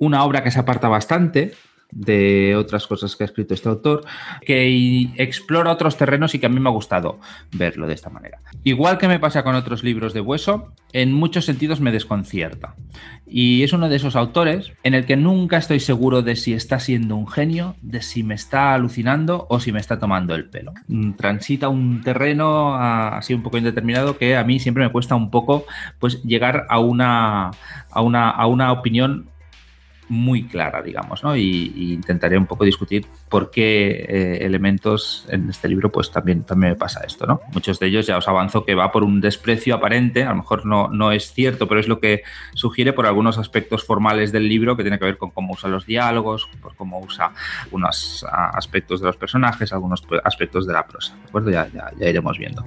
una 0.00 0.24
obra 0.24 0.42
que 0.42 0.50
se 0.50 0.58
aparta 0.58 0.88
bastante 0.88 1.52
de 1.90 2.54
otras 2.56 2.86
cosas 2.86 3.16
que 3.16 3.24
ha 3.24 3.26
escrito 3.26 3.54
este 3.54 3.68
autor, 3.68 4.04
que 4.44 5.08
explora 5.16 5.72
otros 5.72 5.96
terrenos 5.96 6.34
y 6.34 6.38
que 6.38 6.46
a 6.46 6.50
mí 6.50 6.60
me 6.60 6.68
ha 6.68 6.72
gustado 6.72 7.18
verlo 7.52 7.86
de 7.86 7.94
esta 7.94 8.10
manera. 8.10 8.40
Igual 8.64 8.98
que 8.98 9.08
me 9.08 9.18
pasa 9.18 9.42
con 9.42 9.54
otros 9.54 9.82
libros 9.82 10.12
de 10.12 10.20
Hueso, 10.20 10.72
en 10.92 11.12
muchos 11.12 11.44
sentidos 11.44 11.80
me 11.80 11.92
desconcierta. 11.92 12.74
Y 13.26 13.62
es 13.62 13.72
uno 13.72 13.88
de 13.88 13.96
esos 13.96 14.16
autores 14.16 14.72
en 14.82 14.94
el 14.94 15.06
que 15.06 15.16
nunca 15.16 15.58
estoy 15.58 15.80
seguro 15.80 16.22
de 16.22 16.36
si 16.36 16.54
está 16.54 16.78
siendo 16.78 17.16
un 17.16 17.28
genio, 17.28 17.76
de 17.82 18.02
si 18.02 18.22
me 18.22 18.34
está 18.34 18.74
alucinando 18.74 19.46
o 19.50 19.60
si 19.60 19.72
me 19.72 19.80
está 19.80 19.98
tomando 19.98 20.34
el 20.34 20.48
pelo. 20.48 20.72
Mm, 20.88 21.12
transita 21.12 21.68
un 21.68 22.02
terreno 22.02 22.74
así 22.74 23.34
un 23.34 23.42
poco 23.42 23.58
indeterminado 23.58 24.16
que 24.16 24.36
a 24.36 24.44
mí 24.44 24.58
siempre 24.58 24.84
me 24.84 24.92
cuesta 24.92 25.14
un 25.14 25.30
poco 25.30 25.66
pues 25.98 26.22
llegar 26.22 26.66
a 26.68 26.78
una, 26.78 27.50
a 27.90 28.00
una, 28.00 28.30
a 28.30 28.46
una 28.46 28.72
opinión 28.72 29.28
muy 30.08 30.46
clara, 30.46 30.82
digamos, 30.82 31.22
¿no? 31.22 31.36
Y, 31.36 31.92
intentaré 31.98 32.38
un 32.38 32.46
poco 32.46 32.64
discutir 32.64 33.06
por 33.28 33.50
qué 33.50 34.06
eh, 34.08 34.38
elementos 34.44 35.26
en 35.28 35.48
este 35.50 35.68
libro, 35.68 35.90
pues 35.90 36.10
también, 36.10 36.44
también 36.44 36.72
me 36.72 36.76
pasa 36.76 37.00
esto, 37.06 37.26
¿no? 37.26 37.40
Muchos 37.52 37.78
de 37.78 37.86
ellos 37.86 38.06
ya 38.06 38.16
os 38.16 38.28
avanzo 38.28 38.64
que 38.64 38.74
va 38.74 38.90
por 38.92 39.04
un 39.04 39.20
desprecio 39.20 39.74
aparente, 39.74 40.24
a 40.24 40.30
lo 40.30 40.36
mejor 40.36 40.66
no, 40.66 40.88
no 40.88 41.12
es 41.12 41.32
cierto, 41.32 41.68
pero 41.68 41.80
es 41.80 41.88
lo 41.88 42.00
que 42.00 42.22
sugiere 42.54 42.92
por 42.92 43.06
algunos 43.06 43.38
aspectos 43.38 43.84
formales 43.84 44.32
del 44.32 44.48
libro 44.48 44.76
que 44.76 44.82
tiene 44.82 44.98
que 44.98 45.04
ver 45.04 45.18
con 45.18 45.30
cómo 45.30 45.54
usa 45.54 45.68
los 45.68 45.86
diálogos, 45.86 46.48
por 46.60 46.74
cómo 46.76 47.00
usa 47.00 47.32
algunos 47.64 48.24
aspectos 48.30 49.00
de 49.00 49.06
los 49.06 49.16
personajes, 49.16 49.72
algunos 49.72 50.02
aspectos 50.24 50.66
de 50.66 50.72
la 50.72 50.86
prosa, 50.86 51.14
¿de 51.16 51.28
acuerdo? 51.28 51.50
Ya, 51.50 51.68
ya, 51.68 51.90
ya 51.98 52.08
iremos 52.08 52.38
viendo. 52.38 52.64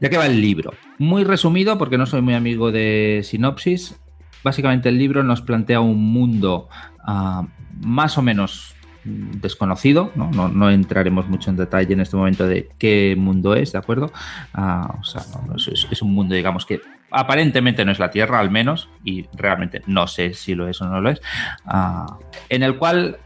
Ya 0.00 0.08
que 0.08 0.16
va 0.16 0.26
el 0.26 0.40
libro. 0.40 0.72
Muy 0.98 1.24
resumido, 1.24 1.78
porque 1.78 1.98
no 1.98 2.06
soy 2.06 2.22
muy 2.22 2.34
amigo 2.34 2.72
de 2.72 3.22
sinopsis, 3.24 3.98
básicamente 4.42 4.88
el 4.88 4.98
libro 4.98 5.22
nos 5.22 5.42
plantea 5.42 5.80
un 5.80 6.12
mundo 6.12 6.68
ah, 7.04 7.46
más 7.80 8.18
o 8.18 8.22
menos 8.22 8.74
desconocido, 9.04 10.12
¿no? 10.14 10.70
entraremos 10.70 11.28
mucho 11.28 11.50
en 11.50 11.56
detalle 11.56 11.94
en 11.94 12.00
este 12.00 12.16
momento 12.16 12.46
de 12.46 12.68
qué 12.78 13.14
mundo 13.16 13.54
es, 13.54 13.72
¿de 13.72 13.78
acuerdo? 13.78 14.12
Ah, 14.52 14.96
o 15.00 15.04
sea, 15.04 15.22
es, 15.56 16.02
un 16.02 16.14
mundo, 16.14 16.34
digamos, 16.34 16.66
que 16.66 16.80
aparentemente 17.10 17.84
no 17.84 17.92
es 17.92 17.98
la 17.98 18.10
Tierra, 18.10 18.38
al 18.38 18.50
menos, 18.50 18.88
y 19.04 19.26
realmente 19.34 19.82
no 19.86 20.06
sé 20.06 20.34
si 20.34 20.54
lo 20.54 20.68
es 20.68 20.80
o 20.82 20.86
no 20.86 21.00
lo 21.00 21.10
es, 21.10 21.22
ah, 21.64 22.18
en 22.48 22.62
el 22.62 22.76
cual 22.76 23.18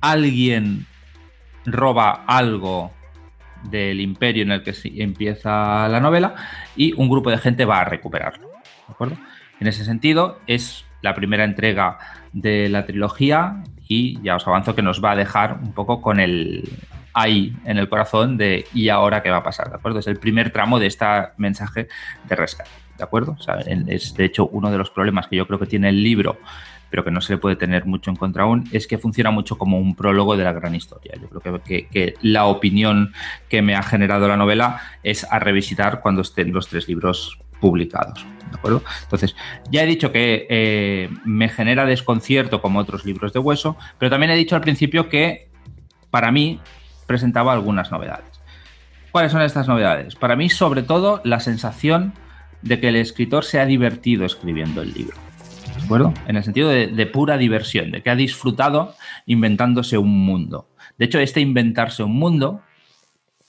alguien 0.00 0.86
roba 1.64 2.24
algo 2.26 2.92
del 3.64 4.00
imperio 4.00 4.42
en 4.42 4.52
el 4.52 4.62
que 4.62 4.74
empieza 5.02 5.88
la 5.88 6.00
novela 6.00 6.34
y 6.76 6.92
un 6.94 7.08
grupo 7.08 7.30
de 7.30 7.38
gente 7.38 7.64
va 7.64 7.80
a 7.80 7.84
recuperarlo, 7.84 8.48
¿de 8.48 8.92
acuerdo? 8.92 9.16
En 9.60 9.66
ese 9.66 9.84
sentido, 9.84 10.38
es 10.46 10.84
la 11.02 11.14
primera 11.14 11.44
entrega 11.44 11.98
de 12.32 12.68
la 12.68 12.86
trilogía 12.86 13.62
y 13.86 14.20
ya 14.22 14.36
os 14.36 14.46
avanzo 14.46 14.74
que 14.74 14.82
nos 14.82 15.04
va 15.04 15.12
a 15.12 15.16
dejar 15.16 15.58
un 15.62 15.72
poco 15.72 16.00
con 16.00 16.20
el 16.20 16.68
ahí 17.12 17.56
en 17.64 17.76
el 17.76 17.88
corazón 17.88 18.36
de 18.36 18.66
y 18.72 18.88
ahora 18.88 19.22
qué 19.22 19.30
va 19.30 19.38
a 19.38 19.42
pasar, 19.42 19.68
¿de 19.68 19.76
acuerdo? 19.76 19.98
Es 19.98 20.06
el 20.06 20.16
primer 20.16 20.50
tramo 20.52 20.78
de 20.78 20.86
este 20.86 21.06
mensaje 21.38 21.88
de 22.28 22.36
rescate, 22.36 22.70
¿de 22.96 23.04
acuerdo? 23.04 23.36
es 23.88 24.14
de 24.14 24.24
hecho 24.24 24.46
uno 24.46 24.70
de 24.70 24.78
los 24.78 24.90
problemas 24.90 25.26
que 25.26 25.36
yo 25.36 25.46
creo 25.46 25.58
que 25.58 25.66
tiene 25.66 25.88
el 25.88 26.02
libro 26.02 26.38
pero 26.88 27.04
que 27.04 27.10
no 27.10 27.20
se 27.20 27.34
le 27.34 27.38
puede 27.38 27.56
tener 27.56 27.86
mucho 27.86 28.10
en 28.10 28.16
contra 28.16 28.42
aún, 28.42 28.68
es 28.72 28.86
que 28.86 28.98
funciona 28.98 29.30
mucho 29.30 29.56
como 29.56 29.78
un 29.78 29.94
prólogo 29.94 30.36
de 30.36 30.42
la 30.42 30.52
gran 30.52 30.74
historia. 30.74 31.14
Yo 31.20 31.28
creo 31.28 31.62
que, 31.62 31.86
que, 31.86 32.14
la 32.20 32.46
opinión 32.46 33.12
que 33.48 33.62
me 33.62 33.76
ha 33.76 33.82
generado 33.84 34.26
la 34.26 34.36
novela 34.36 34.80
es 35.04 35.24
a 35.30 35.38
revisitar 35.38 36.00
cuando 36.00 36.22
estén 36.22 36.52
los 36.52 36.68
tres 36.68 36.88
libros 36.88 37.38
publicados. 37.60 38.24
¿De 38.50 38.56
acuerdo? 38.56 38.82
Entonces, 39.02 39.36
ya 39.70 39.82
he 39.82 39.86
dicho 39.86 40.10
que 40.10 40.46
eh, 40.50 41.08
me 41.24 41.48
genera 41.48 41.86
desconcierto 41.86 42.60
como 42.60 42.80
otros 42.80 43.04
libros 43.04 43.32
de 43.32 43.38
hueso, 43.38 43.76
pero 43.98 44.10
también 44.10 44.32
he 44.32 44.36
dicho 44.36 44.56
al 44.56 44.62
principio 44.62 45.08
que 45.08 45.48
para 46.10 46.32
mí 46.32 46.60
presentaba 47.06 47.52
algunas 47.52 47.92
novedades. 47.92 48.40
¿Cuáles 49.12 49.32
son 49.32 49.42
estas 49.42 49.68
novedades? 49.68 50.16
Para 50.16 50.36
mí, 50.36 50.48
sobre 50.48 50.82
todo, 50.82 51.20
la 51.24 51.40
sensación 51.40 52.12
de 52.62 52.80
que 52.80 52.88
el 52.88 52.96
escritor 52.96 53.44
se 53.44 53.60
ha 53.60 53.66
divertido 53.66 54.24
escribiendo 54.24 54.82
el 54.82 54.92
libro. 54.92 55.16
¿De 55.78 55.84
acuerdo? 55.84 56.14
En 56.26 56.36
el 56.36 56.44
sentido 56.44 56.68
de, 56.68 56.88
de 56.88 57.06
pura 57.06 57.36
diversión, 57.36 57.90
de 57.90 58.02
que 58.02 58.10
ha 58.10 58.16
disfrutado 58.16 58.94
inventándose 59.26 59.96
un 59.98 60.24
mundo. 60.24 60.68
De 60.98 61.06
hecho, 61.06 61.18
este 61.18 61.40
inventarse 61.40 62.02
un 62.02 62.12
mundo 62.12 62.62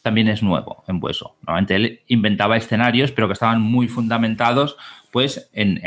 también 0.01 0.27
es 0.27 0.41
nuevo 0.41 0.83
en 0.87 0.99
Bueso. 0.99 1.35
Normalmente 1.41 1.75
él 1.75 2.01
inventaba 2.07 2.57
escenarios, 2.57 3.11
pero 3.11 3.27
que 3.27 3.33
estaban 3.33 3.61
muy 3.61 3.87
fundamentados 3.87 4.77
pues 5.11 5.49
en, 5.53 5.79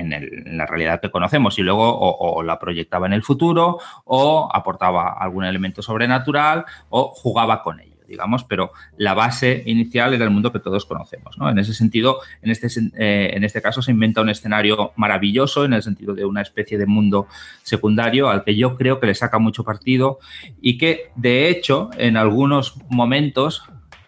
la 0.58 0.66
realidad 0.66 1.00
que 1.00 1.10
conocemos 1.10 1.58
y 1.58 1.62
luego 1.62 1.98
o, 1.98 2.42
la 2.42 2.58
proyectaba 2.58 3.06
en 3.06 3.14
el 3.14 3.22
futuro 3.22 3.78
o 4.04 4.50
aportaba 4.52 5.14
algún 5.18 5.44
elemento 5.44 5.82
sobrenatural 5.82 6.66
o 6.90 7.08
jugaba 7.08 7.62
con 7.62 7.80
ello 7.80 7.94
digamos, 8.06 8.44
pero 8.44 8.70
la 8.98 9.14
base 9.14 9.62
inicial 9.66 10.12
era 10.12 10.24
el 10.24 10.30
mundo 10.30 10.52
que 10.52 10.60
todos 10.60 10.84
conocemos. 10.84 11.38
¿no? 11.38 11.48
En 11.48 11.58
ese 11.58 11.72
sentido, 11.72 12.20
en 12.42 12.50
este, 12.50 12.68
eh, 12.98 13.30
en 13.34 13.44
este 13.44 13.62
caso 13.62 13.80
se 13.80 13.90
inventa 13.90 14.20
un 14.20 14.28
escenario 14.28 14.92
maravilloso 14.96 15.64
en 15.64 15.72
el 15.72 15.82
sentido 15.82 16.14
de 16.14 16.24
una 16.24 16.42
especie 16.42 16.78
de 16.78 16.86
mundo 16.86 17.26
secundario 17.62 18.28
al 18.28 18.44
que 18.44 18.56
yo 18.56 18.76
creo 18.76 19.00
que 19.00 19.06
le 19.06 19.14
saca 19.14 19.38
mucho 19.38 19.64
partido 19.64 20.18
y 20.60 20.76
que, 20.78 21.10
de 21.16 21.48
hecho, 21.48 21.90
en 21.96 22.16
algunos 22.16 22.76
momentos 22.88 23.64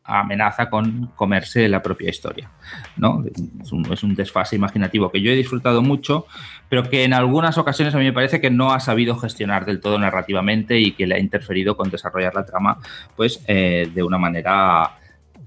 amenaza 0.07 0.71
con 0.71 1.11
comerse 1.15 1.69
la 1.69 1.83
propia 1.83 2.11
historia. 2.11 2.51
¿no? 2.97 3.25
Es, 3.25 4.03
un, 4.03 4.15
desfase 4.15 4.57
imaginativo 4.57 5.11
que 5.11 5.21
yo 5.21 5.31
he 5.31 5.37
disfrutado 5.37 5.83
mucho, 5.83 6.27
pero 6.69 6.85
que 6.85 7.05
en 7.05 7.13
algunas 7.13 7.59
ocasiones 7.59 7.95
a 7.95 7.99
mí 7.99 8.05
me 8.05 8.13
parece 8.13 8.41
que 8.41 8.51
no 8.51 8.73
ha 8.73 8.81
sabido 8.81 9.17
gestionar 9.17 9.67
del 9.67 9.81
todo 9.81 9.99
narrativamente 9.99 10.79
y 10.79 10.93
que 10.93 11.07
le 11.07 11.17
ha 11.17 11.19
interferido 11.19 11.77
con 11.77 11.91
desarrollar 11.91 12.35
la 12.35 12.47
trama 12.47 12.79
pues, 13.17 13.45
eh, 13.47 13.91
de 13.93 14.03
una 14.03 14.19
manera 14.19 14.93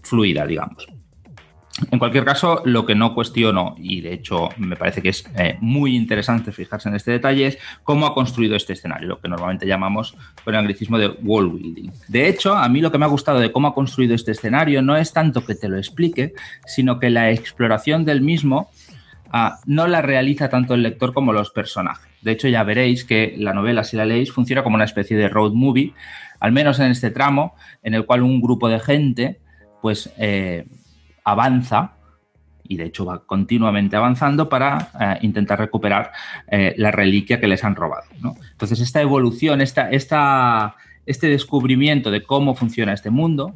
fluida, 0.01 0.45
digamos. 0.45 0.87
En 1.91 1.99
cualquier 1.99 2.25
caso, 2.25 2.61
lo 2.65 2.85
que 2.85 2.95
no 2.95 3.13
cuestiono, 3.13 3.75
y 3.77 4.01
de 4.01 4.13
hecho 4.13 4.49
me 4.57 4.75
parece 4.75 5.01
que 5.01 5.09
es 5.09 5.25
eh, 5.37 5.57
muy 5.61 5.95
interesante 5.95 6.51
fijarse 6.51 6.89
en 6.89 6.95
este 6.95 7.11
detalle, 7.11 7.47
es 7.47 7.57
cómo 7.83 8.05
ha 8.05 8.13
construido 8.13 8.55
este 8.55 8.73
escenario, 8.73 9.07
lo 9.07 9.19
que 9.19 9.27
normalmente 9.27 9.65
llamamos 9.65 10.15
con 10.43 10.53
el 10.53 10.59
anglicismo 10.59 10.97
de 10.97 11.07
wall 11.23 11.49
building. 11.49 11.91
De 12.07 12.27
hecho, 12.27 12.55
a 12.55 12.67
mí 12.69 12.81
lo 12.81 12.91
que 12.91 12.97
me 12.97 13.05
ha 13.05 13.09
gustado 13.09 13.39
de 13.39 13.51
cómo 13.51 13.69
ha 13.69 13.73
construido 13.73 14.13
este 14.13 14.31
escenario 14.31 14.81
no 14.81 14.97
es 14.97 15.13
tanto 15.13 15.45
que 15.45 15.55
te 15.55 15.69
lo 15.69 15.77
explique, 15.77 16.33
sino 16.65 16.99
que 16.99 17.09
la 17.09 17.31
exploración 17.31 18.05
del 18.05 18.21
mismo 18.21 18.69
ah, 19.31 19.59
no 19.65 19.87
la 19.87 20.01
realiza 20.01 20.49
tanto 20.49 20.73
el 20.73 20.83
lector 20.83 21.13
como 21.13 21.33
los 21.33 21.51
personajes. 21.51 22.09
De 22.21 22.31
hecho, 22.31 22.47
ya 22.47 22.63
veréis 22.63 23.05
que 23.05 23.35
la 23.37 23.53
novela, 23.53 23.83
si 23.83 23.95
la 23.95 24.05
leéis, 24.05 24.31
funciona 24.31 24.63
como 24.63 24.75
una 24.75 24.85
especie 24.85 25.17
de 25.17 25.29
road 25.29 25.53
movie, 25.53 25.93
al 26.39 26.51
menos 26.51 26.79
en 26.79 26.91
este 26.91 27.11
tramo, 27.11 27.55
en 27.83 27.93
el 27.93 28.05
cual 28.05 28.23
un 28.23 28.41
grupo 28.41 28.67
de 28.69 28.79
gente, 28.79 29.39
pues... 29.81 30.11
Eh, 30.17 30.65
avanza 31.31 31.93
y 32.69 32.77
de 32.77 32.85
hecho 32.85 33.03
va 33.03 33.25
continuamente 33.25 33.95
avanzando 33.95 34.47
para 34.47 34.91
eh, 34.99 35.17
intentar 35.21 35.59
recuperar 35.59 36.11
eh, 36.47 36.75
la 36.77 36.91
reliquia 36.91 37.39
que 37.39 37.47
les 37.47 37.63
han 37.63 37.75
robado. 37.75 38.03
Entonces, 38.51 38.79
esta 38.79 39.01
evolución, 39.01 39.59
esta, 39.59 39.89
esta, 39.89 40.75
este 41.05 41.27
descubrimiento 41.27 42.11
de 42.11 42.21
cómo 42.21 42.53
funciona 42.53 42.93
este 42.93 43.09
mundo, 43.09 43.55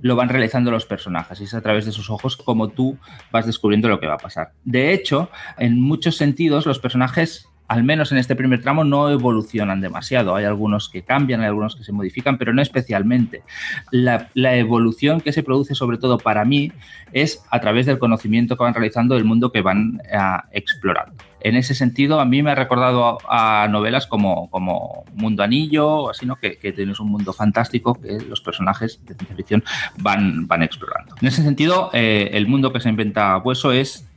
lo 0.00 0.14
van 0.14 0.28
realizando 0.28 0.70
los 0.70 0.84
personajes 0.84 1.40
y 1.40 1.44
es 1.44 1.54
a 1.54 1.62
través 1.62 1.86
de 1.86 1.92
sus 1.92 2.10
ojos 2.10 2.36
como 2.36 2.68
tú 2.68 2.98
vas 3.32 3.46
descubriendo 3.46 3.88
lo 3.88 3.98
que 3.98 4.06
va 4.06 4.14
a 4.14 4.18
pasar. 4.18 4.52
De 4.62 4.92
hecho, 4.92 5.30
en 5.56 5.80
muchos 5.80 6.16
sentidos, 6.16 6.66
los 6.66 6.78
personajes 6.78 7.48
al 7.68 7.84
menos 7.84 8.10
en 8.12 8.18
este 8.18 8.34
primer 8.34 8.62
tramo, 8.62 8.82
no 8.82 9.10
evolucionan 9.10 9.82
demasiado. 9.82 10.34
Hay 10.34 10.46
algunos 10.46 10.88
que 10.88 11.02
cambian, 11.02 11.42
hay 11.42 11.48
algunos 11.48 11.76
que 11.76 11.84
se 11.84 11.92
modifican, 11.92 12.38
pero 12.38 12.54
no 12.54 12.62
especialmente. 12.62 13.42
La, 13.90 14.28
evolución 14.34 15.20
que 15.20 15.32
se 15.32 15.42
produce, 15.42 15.74
sobre 15.74 15.98
todo 15.98 16.16
para 16.16 16.46
mí, 16.46 16.72
es 17.12 17.44
a 17.50 17.60
través 17.60 17.84
del 17.84 17.98
conocimiento 17.98 18.56
que 18.56 18.64
van 18.64 18.72
realizando 18.72 19.14
del 19.14 19.24
mundo 19.24 19.52
que 19.52 19.60
van 19.60 20.00
a 20.12 20.46
explorando. 20.50 21.22
En 21.40 21.54
ese 21.56 21.74
sentido, 21.74 22.20
a 22.20 22.24
mí 22.24 22.42
me 22.42 22.50
ha 22.50 22.54
recordado 22.54 23.18
a, 23.28 23.68
novelas 23.68 24.06
como, 24.06 24.50
como, 24.50 25.04
Mundo 25.14 25.42
Anillo, 25.42 26.10
así, 26.10 26.24
¿no? 26.24 26.36
Que, 26.36 26.56
tienes 26.72 26.98
un 27.00 27.10
mundo 27.10 27.32
fantástico 27.34 27.94
que 27.94 28.18
los 28.28 28.40
personajes 28.40 28.98
de 29.04 29.14
ciencia 29.14 29.36
ficción 29.36 29.64
van, 29.98 30.46
van 30.46 30.62
explorando. 30.62 31.14
En 31.20 31.28
ese 31.28 31.42
sentido, 31.42 31.90
eh, 31.92 32.30
el 32.32 32.48
mundo 32.48 32.72
que 32.72 32.80
se 32.80 32.88
inventa 32.88 33.36
Hueso 33.38 33.72
es 33.72 34.07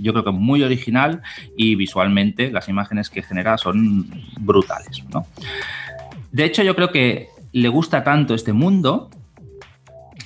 yo 0.00 0.12
creo 0.12 0.24
que 0.24 0.30
muy 0.30 0.62
original 0.62 1.22
y 1.56 1.74
visualmente 1.74 2.50
las 2.50 2.68
imágenes 2.68 3.10
que 3.10 3.22
genera 3.22 3.58
son 3.58 4.10
brutales. 4.38 5.02
De 6.32 6.44
hecho, 6.44 6.62
yo 6.62 6.74
creo 6.76 6.90
que 6.90 7.28
le 7.52 7.68
gusta 7.68 8.04
tanto 8.04 8.34
este 8.34 8.52
mundo 8.52 9.10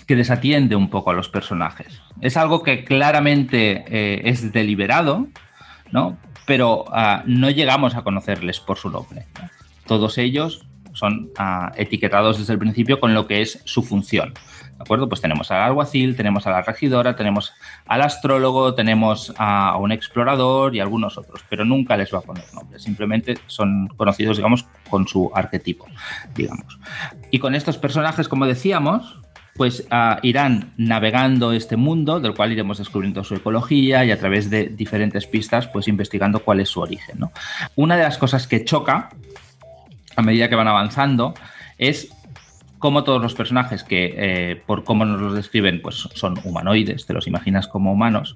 que 0.06 0.16
desatiende 0.16 0.76
un 0.76 0.90
poco 0.90 1.10
a 1.10 1.14
los 1.14 1.28
personajes. 1.28 2.00
Es 2.20 2.36
algo 2.36 2.62
que 2.62 2.84
claramente 2.84 3.84
eh, 3.88 4.22
es 4.24 4.52
deliberado, 4.52 5.28
¿no? 5.90 6.18
pero 6.46 6.84
ah, 6.92 7.22
no 7.26 7.50
llegamos 7.50 7.94
a 7.94 8.02
conocerles 8.02 8.60
por 8.60 8.78
su 8.78 8.90
nombre. 8.90 9.26
Todos 9.86 10.18
ellos 10.18 10.66
son 10.92 11.30
ah, 11.38 11.72
etiquetados 11.76 12.38
desde 12.38 12.52
el 12.52 12.58
principio 12.58 13.00
con 13.00 13.14
lo 13.14 13.26
que 13.26 13.42
es 13.42 13.60
su 13.64 13.82
función. 13.82 14.34
¿De 14.76 14.82
acuerdo? 14.82 15.08
Pues 15.08 15.20
tenemos 15.20 15.50
al 15.50 15.62
alguacil, 15.62 16.16
tenemos 16.16 16.46
a 16.46 16.50
la 16.50 16.62
regidora, 16.62 17.14
tenemos 17.14 17.52
al 17.86 18.02
astrólogo, 18.02 18.74
tenemos 18.74 19.32
a 19.38 19.76
un 19.78 19.92
explorador 19.92 20.74
y 20.74 20.80
algunos 20.80 21.16
otros, 21.16 21.44
pero 21.48 21.64
nunca 21.64 21.96
les 21.96 22.12
va 22.12 22.18
a 22.18 22.22
poner 22.22 22.44
nombre, 22.52 22.78
simplemente 22.80 23.38
son 23.46 23.88
conocidos, 23.96 24.36
digamos, 24.36 24.66
con 24.90 25.06
su 25.06 25.30
arquetipo, 25.34 25.86
digamos. 26.34 26.78
Y 27.30 27.38
con 27.38 27.54
estos 27.54 27.78
personajes, 27.78 28.28
como 28.28 28.46
decíamos, 28.46 29.20
pues 29.54 29.86
ah, 29.90 30.18
irán 30.22 30.72
navegando 30.76 31.52
este 31.52 31.76
mundo, 31.76 32.18
del 32.18 32.34
cual 32.34 32.52
iremos 32.52 32.78
descubriendo 32.78 33.22
su 33.22 33.36
ecología 33.36 34.04
y 34.04 34.10
a 34.10 34.18
través 34.18 34.50
de 34.50 34.66
diferentes 34.66 35.26
pistas, 35.26 35.68
pues 35.68 35.86
investigando 35.88 36.40
cuál 36.40 36.60
es 36.60 36.68
su 36.68 36.80
origen. 36.80 37.20
Una 37.76 37.96
de 37.96 38.02
las 38.02 38.18
cosas 38.18 38.48
que 38.48 38.64
choca 38.64 39.10
a 40.16 40.22
medida 40.22 40.48
que 40.48 40.56
van 40.56 40.68
avanzando 40.68 41.34
es 41.78 42.08
como 42.84 43.02
todos 43.02 43.22
los 43.22 43.32
personajes 43.32 43.82
que, 43.82 44.12
eh, 44.14 44.62
por 44.66 44.84
cómo 44.84 45.06
nos 45.06 45.18
los 45.18 45.34
describen, 45.34 45.80
pues 45.80 46.06
son 46.12 46.38
humanoides, 46.44 47.06
te 47.06 47.14
los 47.14 47.26
imaginas 47.26 47.66
como 47.66 47.90
humanos, 47.90 48.34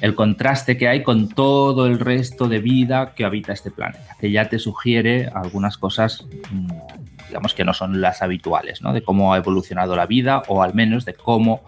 el 0.00 0.14
contraste 0.14 0.78
que 0.78 0.88
hay 0.88 1.02
con 1.02 1.28
todo 1.28 1.86
el 1.86 1.98
resto 1.98 2.48
de 2.48 2.60
vida 2.60 3.12
que 3.14 3.26
habita 3.26 3.52
este 3.52 3.70
planeta, 3.70 4.16
que 4.18 4.30
ya 4.30 4.48
te 4.48 4.58
sugiere 4.58 5.28
algunas 5.34 5.76
cosas, 5.76 6.24
mm, 6.50 6.68
digamos 7.28 7.52
que 7.52 7.66
no 7.66 7.74
son 7.74 8.00
las 8.00 8.22
habituales, 8.22 8.80
¿no? 8.80 8.94
De 8.94 9.02
cómo 9.02 9.34
ha 9.34 9.36
evolucionado 9.36 9.94
la 9.94 10.06
vida 10.06 10.42
o 10.48 10.62
al 10.62 10.72
menos 10.72 11.04
de 11.04 11.12
cómo 11.12 11.60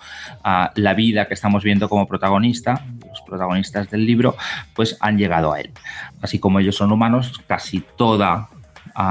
ah, 0.43 0.73
la 0.77 0.95
vida 0.95 1.29
que 1.29 1.35
estamos 1.35 1.63
viendo 1.63 1.91
como 1.91 2.09
protagonista, 2.09 2.87
los 3.07 3.21
protagonistas 3.21 3.91
del 3.91 4.07
libro, 4.07 4.35
pues 4.75 4.97
han 5.01 5.19
llegado 5.19 5.53
a 5.53 5.61
él. 5.61 5.73
Así 6.23 6.39
como 6.39 6.59
ellos 6.59 6.77
son 6.77 6.91
humanos, 6.91 7.39
casi 7.47 7.85
toda 7.99 8.49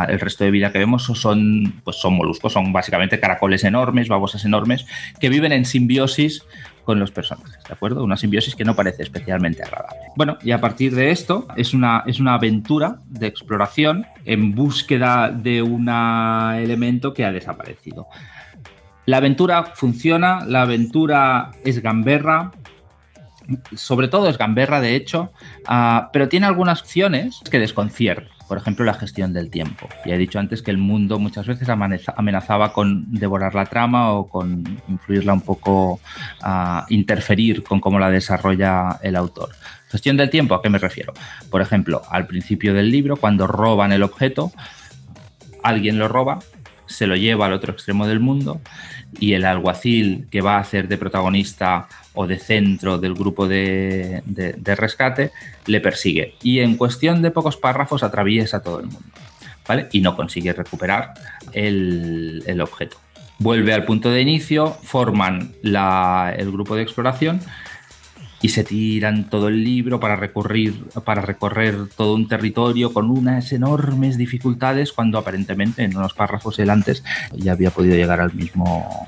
el 0.08 0.20
resto 0.20 0.44
de 0.44 0.52
vida 0.52 0.72
que 0.72 0.80
vemos 0.80 1.04
son, 1.04 1.82
pues 1.84 1.98
son 1.98 2.16
moluscos, 2.16 2.54
son 2.54 2.72
básicamente 2.72 3.20
caracoles 3.20 3.64
enormes, 3.64 4.08
babosas 4.08 4.46
enormes, 4.46 4.86
que 5.20 5.30
viven 5.30 5.52
en 5.52 5.66
simbiosis 5.66 6.46
con 6.84 7.00
los 7.00 7.12
personajes, 7.12 7.64
¿de 7.68 7.74
acuerdo? 7.74 8.04
Una 8.04 8.18
simbiosis 8.18 8.56
que 8.56 8.66
no 8.66 8.76
parece 8.76 9.04
especialmente 9.04 9.64
agradable. 9.64 10.02
Bueno, 10.16 10.38
y 10.42 10.52
a 10.52 10.60
partir 10.60 10.94
de 10.96 11.12
esto 11.12 11.48
es 11.56 11.74
una, 11.74 12.04
es 12.06 12.20
una 12.20 12.34
aventura 12.34 12.98
de 13.08 13.28
exploración 13.28 14.06
en 14.26 14.54
búsqueda 14.54 15.30
de 15.30 15.62
un 15.62 15.88
elemento 15.90 17.14
que 17.14 17.26
ha 17.26 17.32
desaparecido. 17.32 18.08
La 19.06 19.18
aventura 19.18 19.64
funciona, 19.76 20.46
la 20.46 20.62
aventura 20.62 21.52
es 21.64 21.82
gamberra, 21.82 22.52
sobre 23.76 24.08
todo 24.08 24.30
es 24.30 24.38
gamberra 24.38 24.80
de 24.80 24.96
hecho, 24.96 25.32
ah, 25.68 26.10
pero 26.14 26.30
tiene 26.30 26.46
algunas 26.46 26.82
opciones 26.82 27.42
que 27.50 27.60
desconciertan 27.60 28.34
por 28.54 28.62
ejemplo, 28.62 28.86
la 28.86 28.94
gestión 28.94 29.34
del 29.34 29.50
tiempo. 29.50 29.90
Ya 30.06 30.14
he 30.14 30.18
dicho 30.20 30.38
antes 30.38 30.62
que 30.62 30.70
el 30.70 30.78
mundo 30.78 31.18
muchas 31.18 31.48
veces 31.48 31.68
amenazaba 31.70 32.72
con 32.72 33.12
devorar 33.12 33.56
la 33.56 33.66
trama 33.66 34.12
o 34.12 34.28
con 34.28 34.80
influirla 34.88 35.34
un 35.34 35.42
poco, 35.42 36.00
a 36.44 36.86
interferir 36.90 37.64
con 37.64 37.80
cómo 37.80 37.98
la 37.98 38.12
desarrolla 38.12 39.00
el 39.02 39.16
autor. 39.16 39.50
Gestión 39.90 40.18
del 40.18 40.30
tiempo, 40.30 40.54
¿a 40.54 40.62
qué 40.62 40.70
me 40.70 40.78
refiero? 40.78 41.14
Por 41.50 41.62
ejemplo, 41.64 42.04
al 42.12 42.28
principio 42.28 42.76
del 42.76 42.92
libro, 42.92 43.18
cuando 43.18 43.48
roban 43.48 43.92
el 43.92 44.04
objeto, 44.04 44.52
alguien 45.64 45.98
lo 45.98 46.08
roba, 46.08 46.38
se 46.94 47.08
lo 47.08 47.16
lleva 47.16 47.48
al 47.48 47.54
otro 47.54 47.74
extremo 47.74 48.08
del 48.08 48.20
mundo 48.20 48.62
y 49.20 49.34
el 49.34 49.46
alguacil 49.46 50.28
que 50.32 50.42
va 50.42 50.58
a 50.58 50.60
hacer 50.60 50.88
de 50.88 50.98
protagonista 50.98 51.88
o 52.14 52.28
de 52.28 52.38
centro 52.38 52.98
del 52.98 53.16
grupo 53.16 53.48
de, 53.48 54.22
rescate 54.78 55.32
le 55.66 55.82
persigue 55.82 56.36
y 56.44 56.60
en 56.60 56.78
cuestión 56.78 57.22
de 57.22 57.32
pocos 57.32 57.58
párrafos 57.58 58.04
atraviesa 58.04 58.62
todo 58.62 58.80
el 58.80 58.86
mundo 58.86 59.10
¿vale? 59.68 59.88
y 59.92 60.02
no 60.02 60.16
consigue 60.16 60.54
recuperar 60.54 61.14
el, 61.52 62.60
objeto. 62.62 62.98
Vuelve 63.40 63.74
al 63.74 63.86
punto 63.86 64.12
de 64.12 64.22
inicio, 64.22 64.78
forman 64.84 65.54
el 65.64 66.52
grupo 66.52 66.76
de 66.76 66.84
exploración 66.84 67.42
y 68.44 68.50
se 68.50 68.66
tiran 68.66 69.30
todo 69.30 69.48
el 69.48 69.64
libro 69.64 70.02
para 70.02 70.18
recorrer, 70.18 70.74
para 71.06 71.22
recorrer 71.22 71.88
todo 71.96 72.14
un 72.14 72.28
territorio 72.28 72.92
con 72.92 73.10
unas 73.10 73.54
enormes 73.54 74.18
dificultades 74.18 74.92
cuando 74.92 75.18
aparentemente 75.18 75.86
en 75.86 75.96
unos 75.96 76.14
párrafos 76.14 76.60
el 76.60 76.70
antes 76.70 77.06
ya 77.34 77.54
había 77.54 77.72
podido 77.72 77.96
llegar 77.96 78.20
al 78.20 78.34
mismo 78.34 79.08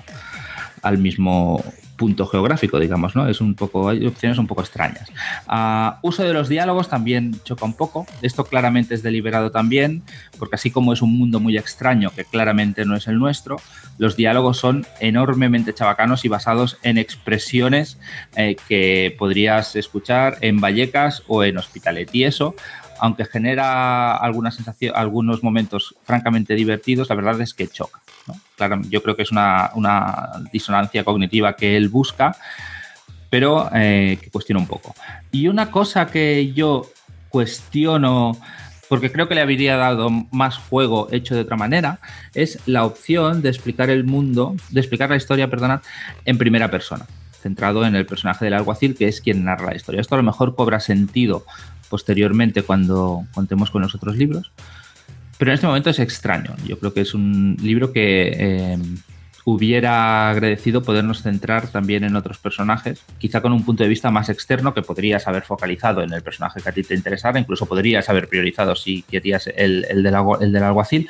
al 0.82 1.00
mismo 1.00 1.62
punto 1.95 2.27
geográfico, 2.27 2.79
digamos, 2.79 3.15
¿no? 3.15 3.27
Es 3.27 3.41
un 3.41 3.55
poco, 3.55 3.89
hay 3.89 4.05
opciones 4.05 4.38
un 4.38 4.47
poco 4.47 4.62
extrañas. 4.62 5.12
Ah, 5.47 5.99
uso 6.01 6.23
de 6.23 6.34
los 6.34 6.49
diálogos 6.49 6.89
también 6.89 7.39
choca 7.43 7.65
un 7.65 7.73
poco. 7.73 8.05
Esto 8.21 8.45
claramente 8.45 8.93
es 8.93 9.03
deliberado 9.03 9.51
también, 9.51 10.03
porque 10.38 10.55
así 10.55 10.71
como 10.71 10.93
es 10.93 11.01
un 11.01 11.17
mundo 11.17 11.39
muy 11.39 11.58
extraño 11.58 12.12
que 12.15 12.25
claramente 12.25 12.86
no 12.86 12.95
es 12.95 13.08
el 13.08 13.17
nuestro, 13.17 13.58
los 13.97 14.15
diálogos 14.15 14.58
son 14.58 14.86
enormemente 14.99 15.73
chabacanos 15.73 16.25
y 16.25 16.27
basados 16.27 16.77
en 16.84 16.97
expresiones 16.97 17.97
eh, 18.36 18.55
que 18.67 19.15
podrías 19.17 19.75
escuchar 19.75 20.38
en 20.41 20.60
Vallecas 20.60 21.23
o 21.27 21.43
en 21.43 21.58
Hospitalet. 21.58 22.13
Y 22.13 22.25
eso 22.25 22.55
aunque 22.99 23.25
genera 23.25 24.15
alguna 24.15 24.51
sensación, 24.51 24.93
algunos 24.95 25.43
momentos 25.43 25.95
francamente 26.03 26.55
divertidos, 26.55 27.10
la 27.10 27.15
verdad 27.15 27.41
es 27.41 27.53
que 27.53 27.67
choca. 27.67 28.01
Claro, 28.55 28.81
yo 28.89 29.03
creo 29.03 29.15
que 29.15 29.23
es 29.23 29.31
una, 29.31 29.71
disonancia 30.51 31.03
cognitiva 31.03 31.55
que 31.55 31.77
él 31.77 31.89
busca, 31.89 32.35
pero 33.29 33.69
eh, 33.73 34.17
que 34.21 34.29
cuestiona 34.29 34.59
un 34.59 34.67
poco. 34.67 34.95
Y 35.31 35.47
una 35.47 35.71
cosa 35.71 36.07
que 36.07 36.53
yo 36.53 36.89
cuestiono, 37.29 38.38
porque 38.88 39.11
creo 39.11 39.27
que 39.27 39.35
le 39.35 39.41
habría 39.41 39.77
dado 39.77 40.09
más 40.09 40.57
juego 40.57 41.07
hecho 41.11 41.35
de 41.35 41.41
otra 41.41 41.57
manera, 41.57 41.99
es 42.33 42.59
la 42.65 42.85
opción 42.85 43.41
de 43.41 43.49
explicar 43.49 43.89
el 43.89 44.05
mundo, 44.05 44.55
de 44.69 44.79
explicar 44.79 45.09
la 45.09 45.17
historia, 45.17 45.49
perdonad, 45.49 45.81
en 46.25 46.38
primera 46.38 46.71
persona 46.71 47.05
centrado 47.45 47.85
en 47.85 47.95
el 47.95 48.07
personaje 48.07 48.43
del 48.43 48.55
alguacil, 48.55 48.95
que 48.95 49.07
es 49.07 49.21
quien 49.21 49.43
narra 49.43 49.67
la 49.67 49.75
historia. 49.75 50.01
Esto 50.01 50.15
a 50.15 50.17
lo 50.17 50.23
mejor 50.23 50.55
cobra 50.55 50.79
sentido 50.79 51.45
posteriormente 51.89 52.63
cuando 52.63 53.25
contemos 53.35 53.69
con 53.69 53.83
los 53.83 53.93
otros 53.93 54.15
libros, 54.15 54.51
pero 55.38 55.52
en 55.52 55.56
este 55.56 55.67
momento 55.67 55.89
es 55.89 56.00
extraño. 56.00 56.56
Yo 56.65 56.80
creo 56.80 56.93
que 56.93 57.02
es 57.02 57.13
un 57.13 57.58
libro 57.62 57.91
que 57.91 58.32
eh, 58.38 58.78
hubiera 59.45 60.30
agradecido 60.30 60.82
podernos 60.82 61.21
centrar 61.21 61.67
también 61.67 62.04
en 62.04 62.15
otros 62.15 62.38
personajes, 62.38 63.02
quizá 63.19 63.41
con 63.41 63.54
un 63.54 63.63
punto 63.63 63.84
de 63.84 63.89
vista 63.89 64.10
más 64.12 64.30
externo 64.30 64.74
que 64.74 64.82
podrías 64.82 65.28
haber 65.28 65.43
focalizado 65.43 66.02
en 66.02 66.13
el 66.13 66.24
personaje 66.24 66.62
que 66.62 66.69
a 66.69 66.71
ti 66.71 66.84
te 66.84 66.95
interesara, 66.95 67.39
incluso 67.39 67.65
podrías 67.65 68.10
haber 68.10 68.28
priorizado 68.28 68.76
si 68.76 69.04
querías 69.04 69.48
el, 69.48 69.86
el, 69.89 70.04
del, 70.04 70.15
el 70.41 70.52
del 70.52 70.63
alguacil, 70.63 71.08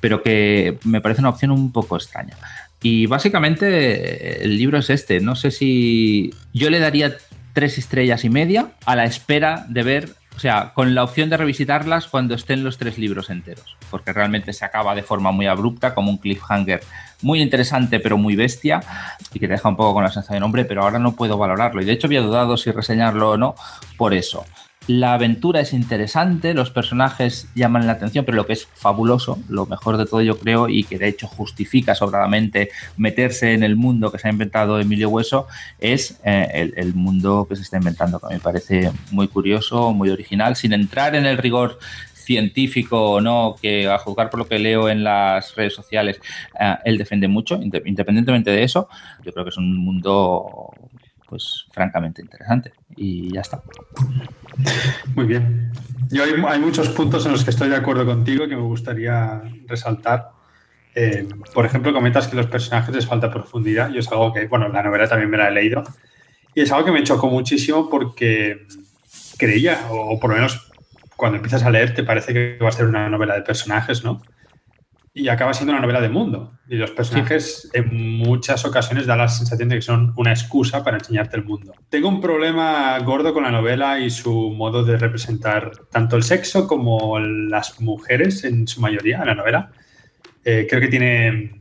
pero 0.00 0.22
que 0.22 0.78
me 0.84 1.00
parece 1.00 1.20
una 1.20 1.30
opción 1.30 1.50
un 1.50 1.72
poco 1.72 1.96
extraña. 1.96 2.36
Y 2.82 3.06
básicamente 3.06 4.44
el 4.44 4.56
libro 4.56 4.78
es 4.78 4.88
este. 4.88 5.20
No 5.20 5.34
sé 5.34 5.50
si 5.50 6.32
yo 6.52 6.70
le 6.70 6.78
daría 6.78 7.16
tres 7.52 7.76
estrellas 7.76 8.24
y 8.24 8.30
media 8.30 8.68
a 8.86 8.94
la 8.94 9.04
espera 9.04 9.66
de 9.68 9.82
ver 9.82 10.10
o 10.38 10.40
sea, 10.40 10.70
con 10.72 10.94
la 10.94 11.02
opción 11.02 11.30
de 11.30 11.36
revisitarlas 11.36 12.06
cuando 12.06 12.36
estén 12.36 12.62
los 12.62 12.78
tres 12.78 12.96
libros 12.96 13.28
enteros, 13.28 13.76
porque 13.90 14.12
realmente 14.12 14.52
se 14.52 14.64
acaba 14.64 14.94
de 14.94 15.02
forma 15.02 15.32
muy 15.32 15.48
abrupta, 15.48 15.96
como 15.96 16.12
un 16.12 16.18
cliffhanger 16.18 16.80
muy 17.22 17.42
interesante 17.42 17.98
pero 17.98 18.18
muy 18.18 18.36
bestia 18.36 18.80
y 19.34 19.40
que 19.40 19.48
te 19.48 19.54
deja 19.54 19.68
un 19.68 19.74
poco 19.74 19.94
con 19.94 20.04
la 20.04 20.12
sensación 20.12 20.36
de 20.36 20.40
nombre, 20.40 20.64
pero 20.64 20.82
ahora 20.82 21.00
no 21.00 21.16
puedo 21.16 21.36
valorarlo. 21.38 21.82
Y 21.82 21.86
de 21.86 21.90
hecho 21.90 22.06
había 22.06 22.20
dudado 22.20 22.56
si 22.56 22.70
reseñarlo 22.70 23.30
o 23.30 23.36
no 23.36 23.56
por 23.96 24.14
eso. 24.14 24.44
La 24.88 25.12
aventura 25.12 25.60
es 25.60 25.74
interesante, 25.74 26.54
los 26.54 26.70
personajes 26.70 27.46
llaman 27.54 27.86
la 27.86 27.92
atención, 27.92 28.24
pero 28.24 28.36
lo 28.36 28.46
que 28.46 28.54
es 28.54 28.66
fabuloso, 28.72 29.38
lo 29.46 29.66
mejor 29.66 29.98
de 29.98 30.06
todo 30.06 30.22
yo 30.22 30.38
creo, 30.38 30.70
y 30.70 30.82
que 30.84 30.96
de 30.96 31.08
hecho 31.08 31.26
justifica 31.26 31.94
sobradamente 31.94 32.70
meterse 32.96 33.52
en 33.52 33.62
el 33.64 33.76
mundo 33.76 34.10
que 34.10 34.18
se 34.18 34.28
ha 34.28 34.30
inventado 34.30 34.80
Emilio 34.80 35.10
Hueso, 35.10 35.46
es 35.78 36.18
eh, 36.24 36.72
el, 36.74 36.94
mundo 36.94 37.46
que 37.46 37.56
se 37.56 37.62
está 37.64 37.76
inventando, 37.76 38.18
que 38.18 38.32
me 38.32 38.40
parece 38.40 38.90
muy 39.10 39.28
curioso, 39.28 39.92
muy 39.92 40.08
original, 40.08 40.56
sin 40.56 40.72
entrar 40.72 41.14
en 41.14 41.26
el 41.26 41.36
rigor 41.36 41.78
científico 42.14 43.10
o 43.10 43.20
no, 43.20 43.56
que 43.60 43.88
a 43.88 43.98
juzgar 43.98 44.30
por 44.30 44.38
lo 44.38 44.48
que 44.48 44.58
leo 44.58 44.88
en 44.88 45.04
las 45.04 45.54
redes 45.54 45.74
sociales, 45.74 46.18
eh, 46.58 46.76
él 46.86 46.96
defiende 46.96 47.28
mucho, 47.28 47.60
independientemente 47.62 48.50
de 48.50 48.62
eso, 48.62 48.88
yo 49.22 49.34
creo 49.34 49.44
que 49.44 49.50
es 49.50 49.58
un 49.58 49.76
mundo 49.76 50.70
pues 51.28 51.66
francamente 51.72 52.22
interesante 52.22 52.72
y 52.96 53.32
ya 53.32 53.42
está. 53.42 53.62
Muy 55.14 55.26
bien. 55.26 55.72
Yo 56.10 56.22
hay, 56.24 56.58
muchos 56.58 56.88
puntos 56.88 57.26
en 57.26 57.32
los 57.32 57.44
que 57.44 57.50
estoy 57.50 57.68
de 57.68 57.76
acuerdo 57.76 58.06
contigo 58.06 58.48
que 58.48 58.56
me 58.56 58.62
gustaría 58.62 59.42
resaltar. 59.66 60.30
Eh, 60.94 61.28
por 61.52 61.66
ejemplo, 61.66 61.92
comentas 61.92 62.28
que 62.28 62.36
los 62.36 62.46
personajes 62.46 62.94
les 62.94 63.06
falta 63.06 63.30
profundidad. 63.30 63.90
Yo 63.90 64.00
es 64.00 64.10
algo 64.10 64.32
que, 64.32 64.46
bueno, 64.46 64.68
la 64.68 64.82
novela 64.82 65.06
también 65.06 65.28
me 65.30 65.36
la 65.36 65.48
he 65.48 65.52
leído. 65.52 65.84
Y 66.54 66.62
es 66.62 66.72
algo 66.72 66.86
que 66.86 66.92
me 66.92 67.04
chocó 67.04 67.28
muchísimo 67.28 67.90
porque 67.90 68.66
creía, 69.36 69.86
o 69.90 70.18
por 70.18 70.30
lo 70.30 70.36
menos 70.36 70.72
cuando 71.16 71.36
empiezas 71.36 71.62
a 71.64 71.70
leer, 71.70 71.94
te 71.94 72.04
parece 72.04 72.32
que 72.32 72.58
va 72.62 72.68
a 72.68 72.72
ser 72.72 72.86
una 72.86 73.08
novela 73.08 73.34
de 73.34 73.42
personajes, 73.42 74.02
¿no? 74.02 74.22
Y 75.18 75.28
acaba 75.28 75.52
siendo 75.52 75.72
una 75.72 75.82
novela 75.82 76.00
de 76.00 76.08
mundo. 76.08 76.52
Y 76.68 76.76
los 76.76 76.92
personajes 76.92 77.68
en 77.72 78.18
muchas 78.18 78.64
ocasiones 78.64 79.06
dan 79.06 79.18
la 79.18 79.28
sensación 79.28 79.68
de 79.68 79.76
que 79.76 79.82
son 79.82 80.12
una 80.16 80.30
excusa 80.30 80.84
para 80.84 80.98
enseñarte 80.98 81.36
el 81.36 81.44
mundo. 81.44 81.74
Tengo 81.88 82.08
un 82.08 82.20
problema 82.20 82.96
gordo 83.00 83.34
con 83.34 83.42
la 83.42 83.50
novela 83.50 83.98
y 83.98 84.10
su 84.10 84.32
modo 84.50 84.84
de 84.84 84.96
representar 84.96 85.72
tanto 85.90 86.16
el 86.16 86.22
sexo 86.22 86.68
como 86.68 87.18
las 87.18 87.80
mujeres 87.80 88.44
en 88.44 88.68
su 88.68 88.80
mayoría 88.80 89.18
en 89.18 89.26
la 89.26 89.34
novela. 89.34 89.72
Eh, 90.44 90.66
creo 90.70 90.80
que 90.80 90.88
tiene, 90.88 91.60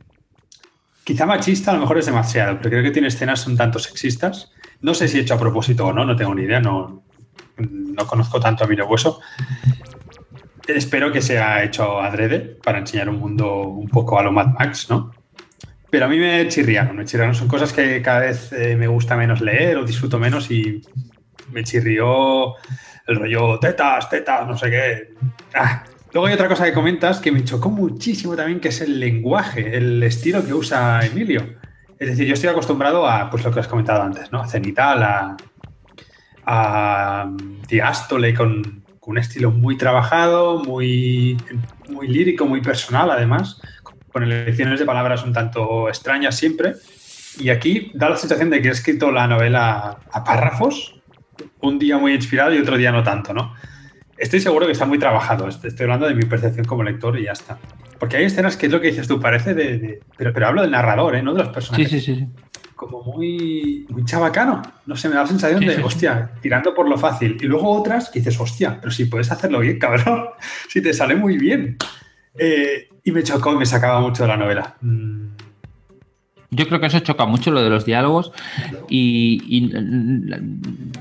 quizá 1.04 1.26
machista, 1.26 1.72
a 1.72 1.74
lo 1.74 1.82
mejor 1.82 1.98
es 1.98 2.06
demasiado, 2.06 2.58
pero 2.58 2.70
creo 2.70 2.84
que 2.84 2.92
tiene 2.92 3.08
escenas 3.08 3.48
un 3.48 3.58
tanto 3.58 3.80
sexistas. 3.80 4.52
No 4.82 4.94
sé 4.94 5.08
si 5.08 5.18
he 5.18 5.22
hecho 5.22 5.34
a 5.34 5.40
propósito 5.40 5.88
o 5.88 5.94
no, 5.94 6.06
no 6.06 6.16
tengo 6.16 6.36
ni 6.36 6.44
idea, 6.44 6.60
no, 6.60 7.04
no 7.58 8.06
conozco 8.06 8.40
tanto 8.40 8.64
a 8.64 8.68
Miro 8.68 8.88
Hueso, 8.88 9.20
espero 10.68 11.12
que 11.12 11.22
sea 11.22 11.64
hecho 11.64 12.00
adrede 12.00 12.40
para 12.40 12.80
enseñar 12.80 13.10
un 13.10 13.20
mundo 13.20 13.62
un 13.64 13.88
poco 13.88 14.20
a 14.20 14.24
lo 14.24 14.32
Mad 14.32 14.48
Max, 14.48 14.88
¿no? 14.90 15.12
Pero 15.90 16.06
a 16.06 16.10
mí 16.10 16.18
me 16.20 16.48
chirriaron, 16.48 16.98
me 16.98 17.06
chirriaron. 17.06 17.36
Son 17.36 17.48
cosas 17.48 17.72
que 17.72 18.02
cada 18.02 18.20
vez 18.20 18.52
eh, 18.52 18.76
me 18.76 18.88
gusta 18.88 19.16
menos 19.16 19.42
leer 19.42 19.78
o 19.78 19.86
disfruto 19.86 20.20
menos 20.20 20.52
y 20.52 20.82
me 21.52 21.64
chirrió 21.64 22.56
el 23.08 23.16
rollo 23.16 23.58
tetas, 23.60 24.10
tetas, 24.10 24.48
no 24.48 24.58
sé 24.58 24.70
qué. 24.70 25.14
Ah. 25.54 25.84
Luego 26.14 26.28
hay 26.28 26.34
otra 26.34 26.48
cosa 26.48 26.66
que 26.66 26.74
comentas 26.74 27.20
que 27.20 27.32
me 27.32 27.44
chocó 27.44 27.70
muchísimo 27.70 28.36
también, 28.36 28.60
que 28.60 28.70
es 28.70 28.82
el 28.82 29.00
lenguaje, 29.00 29.78
el 29.78 30.02
estilo 30.04 30.44
que 30.44 30.54
usa 30.54 31.06
Emilio. 31.06 31.56
Es 32.00 32.10
decir, 32.10 32.26
yo 32.28 32.34
estoy 32.34 32.50
acostumbrado 32.50 33.08
a 33.08 33.30
pues, 33.30 33.44
lo 33.44 33.52
que 33.52 33.60
has 33.60 33.68
comentado 33.68 34.04
antes, 34.04 34.32
¿no? 34.32 34.42
A 34.42 34.48
cenital, 34.48 35.04
a, 35.04 35.38
a 36.46 37.30
Diástole 37.68 38.34
con, 38.34 38.87
un 39.08 39.18
estilo 39.18 39.52
muy 39.52 39.78
trabajado, 39.78 40.62
muy, 40.64 41.38
muy 41.90 42.10
lírico, 42.10 42.46
muy 42.46 42.62
personal 42.62 43.10
además, 43.10 43.60
con 44.12 44.24
elecciones 44.24 44.80
de 44.80 44.86
palabras 44.86 45.24
un 45.24 45.32
tanto 45.32 45.88
extrañas 45.88 46.36
siempre. 46.36 46.74
Y 47.40 47.50
aquí 47.50 47.90
da 47.94 48.10
la 48.10 48.18
sensación 48.18 48.50
de 48.50 48.62
que 48.62 48.68
he 48.68 48.72
escrito 48.72 49.10
la 49.12 49.26
novela 49.26 49.98
a 50.12 50.24
párrafos, 50.26 51.00
un 51.62 51.80
día 51.80 51.98
muy 51.98 52.14
inspirado 52.14 52.54
y 52.54 52.58
otro 52.58 52.76
día 52.76 52.92
no 52.92 53.02
tanto, 53.02 53.34
¿no? 53.34 53.54
Estoy 54.18 54.42
seguro 54.42 54.66
que 54.66 54.74
está 54.74 54.86
muy 54.86 55.00
trabajado. 55.00 55.48
Estoy 55.48 55.84
hablando 55.84 56.08
de 56.08 56.16
mi 56.16 56.24
percepción 56.24 56.66
como 56.66 56.84
lector 56.84 57.18
y 57.18 57.26
ya 57.26 57.32
está. 57.32 57.60
Porque 58.00 58.18
hay 58.18 58.26
escenas 58.26 58.58
que 58.58 58.66
es 58.66 58.72
lo 58.72 58.82
que 58.82 58.88
dices 58.88 59.08
tú, 59.08 59.22
parece 59.22 59.54
de. 59.54 60.02
pero, 60.18 60.34
pero 60.34 60.48
hablo 60.48 60.64
del 60.64 60.72
narrador, 60.72 61.16
¿eh? 61.16 61.24
No 61.24 61.34
de 61.34 61.44
los 61.44 61.50
personajes. 61.50 61.90
Sí, 61.90 62.02
sí, 62.02 62.16
sí. 62.16 62.28
Como 62.90 63.04
muy, 63.04 63.86
muy 63.90 64.06
chabacano. 64.06 64.62
No 64.86 64.96
sé, 64.96 65.10
me 65.10 65.16
da 65.16 65.22
la 65.22 65.28
sensación 65.28 65.62
de, 65.62 65.84
hostia, 65.84 66.32
tirando 66.42 66.74
por 66.74 66.88
lo 66.88 66.98
fácil. 66.98 67.38
Y 67.40 67.46
luego 67.46 67.70
otras 67.70 68.10
que 68.10 68.20
dices, 68.20 68.40
hostia, 68.40 68.80
pero 68.80 68.92
si 68.92 69.06
puedes 69.06 69.32
hacerlo 69.32 69.60
bien, 69.60 69.80
cabrón. 69.80 70.26
si 70.70 70.82
te 70.82 70.94
sale 70.94 71.16
muy 71.16 71.38
bien. 71.38 71.78
Eh, 72.38 72.90
y 73.04 73.12
me 73.12 73.24
chocó 73.24 73.54
y 73.54 73.58
me 73.58 73.66
sacaba 73.66 74.00
mucho 74.00 74.24
de 74.24 74.30
la 74.30 74.38
novela. 74.38 74.76
Mm. 74.82 75.28
Yo 76.50 76.68
creo 76.68 76.80
que 76.80 76.86
eso 76.86 77.00
choca 77.00 77.26
mucho 77.26 77.52
lo 77.52 77.62
de 77.62 77.70
los 77.70 77.86
diálogos 77.86 78.32
y, 78.90 79.70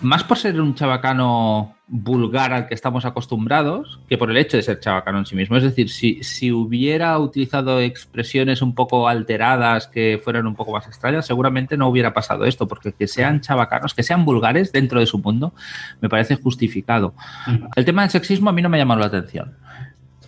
más 0.01 0.25
por 0.25 0.39
ser 0.39 0.61
un 0.61 0.75
chabacano 0.75 1.76
vulgar 1.89 2.53
al 2.53 2.67
que 2.67 2.75
estamos 2.75 3.05
acostumbrados 3.05 4.01
que 4.09 4.19
por 4.19 4.31
el 4.31 4.37
hecho 4.37 4.57
de 4.57 4.63
ser 4.65 4.81
chabacano 4.81 5.19
en 5.19 5.27
sí 5.27 5.37
mismo. 5.37 5.57
Es 5.57 5.63
decir, 5.63 5.89
si, 5.89 6.23
si 6.23 6.51
hubiera 6.51 7.17
utilizado 7.19 7.81
expresiones 7.81 8.61
un 8.61 8.75
poco 8.75 9.09
alteradas 9.09 9.87
que 9.87 10.21
fueran 10.23 10.47
un 10.47 10.57
poco 10.57 10.73
más 10.73 10.87
extrañas, 10.87 11.27
seguramente 11.27 11.77
no 11.77 11.89
hubiera 11.89 12.13
pasado 12.13 12.45
esto, 12.45 12.67
porque 12.67 12.93
que 12.93 13.07
sean 13.07 13.41
chabacanos, 13.41 13.95
que 13.95 14.03
sean 14.03 14.25
vulgares 14.25 14.73
dentro 14.73 14.99
de 14.99 15.07
su 15.07 15.19
mundo, 15.19 15.55
me 16.01 16.09
parece 16.09 16.35
justificado. 16.35 17.15
Mm. 17.47 17.67
El 17.77 17.85
tema 17.85 18.03
del 18.03 18.11
sexismo 18.11 18.51
a 18.51 18.53
mí 18.53 18.63
no 18.63 18.69
me 18.69 18.79
ha 18.79 18.81
llamado 18.81 19.01
la 19.01 19.07
atención. 19.07 19.55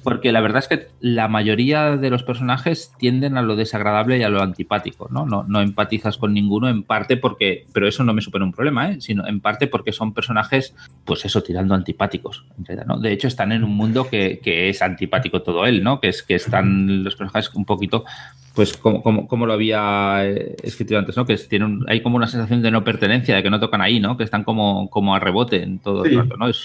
Porque 0.09 0.33
la 0.33 0.41
verdad 0.41 0.61
es 0.61 0.69
que 0.69 0.89
la 1.01 1.29
mayoría 1.29 1.97
de 1.99 2.09
los 2.09 2.23
personajes 2.23 2.95
tienden 2.99 3.37
a 3.37 3.43
lo 3.43 3.57
desagradable 3.57 4.17
y 4.17 4.23
a 4.23 4.31
lo 4.31 4.41
antipático, 4.41 5.09
¿no? 5.11 5.27
No, 5.27 5.45
no 5.47 5.61
empatizas 5.61 6.17
con 6.17 6.33
ninguno, 6.33 6.69
en 6.69 6.83
parte 6.83 7.19
porque, 7.19 7.67
pero 7.75 7.87
eso 7.87 8.05
no 8.05 8.15
me 8.15 8.23
supone 8.23 8.47
un 8.47 8.53
problema, 8.53 8.91
¿eh? 8.91 9.01
sino 9.01 9.27
en 9.27 9.41
parte 9.41 9.67
porque 9.67 9.93
son 9.93 10.15
personajes, 10.15 10.75
pues 11.05 11.27
eso, 11.27 11.43
tirando 11.43 11.75
antipáticos. 11.75 12.47
¿no? 12.87 12.99
De 12.99 13.13
hecho, 13.13 13.29
están 13.29 13.53
en 13.53 13.65
un 13.65 13.77
mundo 13.77 14.09
que, 14.09 14.41
que, 14.43 14.71
es 14.71 14.81
antipático 14.81 15.43
todo 15.43 15.67
él, 15.67 15.83
¿no? 15.83 16.01
Que 16.01 16.09
es 16.09 16.23
que 16.23 16.37
están 16.37 17.05
los 17.05 17.15
personajes 17.15 17.55
un 17.55 17.67
poquito, 17.67 18.07
pues 18.55 18.77
como, 18.79 19.03
como, 19.03 19.29
como 19.29 19.45
lo 19.45 19.53
había 19.53 20.25
eh, 20.25 20.57
escrito 20.63 20.97
antes, 20.97 21.19
¿no? 21.19 21.27
Que 21.27 21.37
tienen, 21.37 21.85
hay 21.87 22.01
como 22.01 22.17
una 22.17 22.29
sensación 22.29 22.63
de 22.63 22.71
no 22.71 22.83
pertenencia, 22.83 23.37
de 23.37 23.43
que 23.43 23.51
no 23.51 23.61
tocan 23.61 23.83
ahí, 23.83 24.01
¿no? 24.01 24.17
Que 24.17 24.25
están 24.25 24.45
como, 24.45 24.89
como 24.89 25.15
a 25.15 25.21
rebote 25.21 25.63
en 25.63 25.79
todo 25.79 26.05
el 26.07 26.17
rato, 26.17 26.37
¿no? 26.39 26.49
Es, 26.49 26.65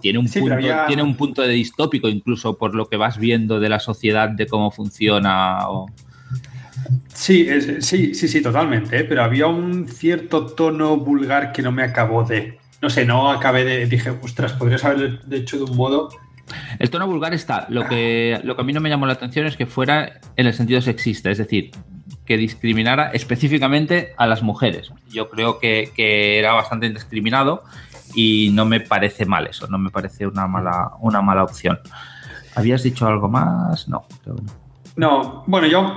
tiene 0.00 0.18
un, 0.18 0.28
punto, 0.28 0.56
tiene 0.86 1.02
un 1.02 1.16
punto 1.16 1.42
de 1.42 1.48
distópico 1.48 2.08
incluso 2.08 2.56
por 2.56 2.74
lo 2.74 2.86
que 2.86 2.96
vas 2.96 3.18
viendo 3.18 3.60
de 3.60 3.68
la 3.68 3.80
sociedad, 3.80 4.28
de 4.28 4.46
cómo 4.46 4.70
funciona. 4.70 5.58
Sí, 7.12 7.48
sí, 7.80 8.14
sí, 8.14 8.28
sí, 8.28 8.42
totalmente. 8.42 8.98
¿eh? 8.98 9.04
Pero 9.04 9.22
había 9.22 9.46
un 9.46 9.88
cierto 9.88 10.46
tono 10.46 10.96
vulgar 10.96 11.52
que 11.52 11.62
no 11.62 11.72
me 11.72 11.82
acabó 11.82 12.24
de. 12.24 12.58
No 12.82 12.90
sé, 12.90 13.04
no 13.04 13.30
acabé 13.30 13.64
de. 13.64 13.86
Dije, 13.86 14.10
ostras, 14.10 14.52
podrías 14.52 14.84
haber 14.84 15.20
hecho 15.30 15.56
de 15.56 15.64
un 15.64 15.76
modo. 15.76 16.10
El 16.78 16.90
tono 16.90 17.06
vulgar 17.06 17.32
está. 17.32 17.66
Lo 17.70 17.88
que, 17.88 18.40
lo 18.44 18.54
que 18.54 18.62
a 18.62 18.64
mí 18.64 18.72
no 18.72 18.80
me 18.80 18.90
llamó 18.90 19.06
la 19.06 19.14
atención 19.14 19.46
es 19.46 19.56
que 19.56 19.66
fuera 19.66 20.20
en 20.36 20.46
el 20.46 20.52
sentido 20.52 20.82
sexista, 20.82 21.30
es 21.30 21.38
decir, 21.38 21.70
que 22.26 22.36
discriminara 22.36 23.10
específicamente 23.12 24.12
a 24.18 24.26
las 24.26 24.42
mujeres. 24.42 24.92
Yo 25.08 25.30
creo 25.30 25.58
que, 25.58 25.90
que 25.94 26.38
era 26.38 26.52
bastante 26.52 26.86
indiscriminado 26.86 27.62
y 28.14 28.50
no 28.52 28.64
me 28.64 28.80
parece 28.80 29.26
mal 29.26 29.46
eso, 29.46 29.66
no 29.68 29.78
me 29.78 29.90
parece 29.90 30.26
una 30.26 30.46
mala, 30.46 30.92
una 31.00 31.20
mala 31.22 31.44
opción. 31.44 31.78
¿Habías 32.54 32.82
dicho 32.82 33.06
algo 33.06 33.28
más? 33.28 33.88
No, 33.88 34.06
no. 34.96 35.44
bueno, 35.46 35.66
yo 35.66 35.96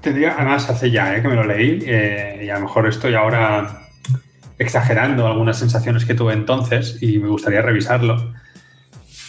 tendría, 0.00 0.34
además 0.36 0.70
hace 0.70 0.90
ya 0.90 1.16
eh, 1.16 1.22
que 1.22 1.28
me 1.28 1.34
lo 1.34 1.44
leí 1.44 1.82
eh, 1.84 2.42
y 2.44 2.50
a 2.50 2.54
lo 2.54 2.62
mejor 2.66 2.86
estoy 2.86 3.14
ahora 3.14 3.80
exagerando 4.58 5.26
algunas 5.26 5.58
sensaciones 5.58 6.04
que 6.04 6.14
tuve 6.14 6.32
entonces 6.32 6.98
y 7.00 7.18
me 7.18 7.28
gustaría 7.28 7.62
revisarlo. 7.62 8.34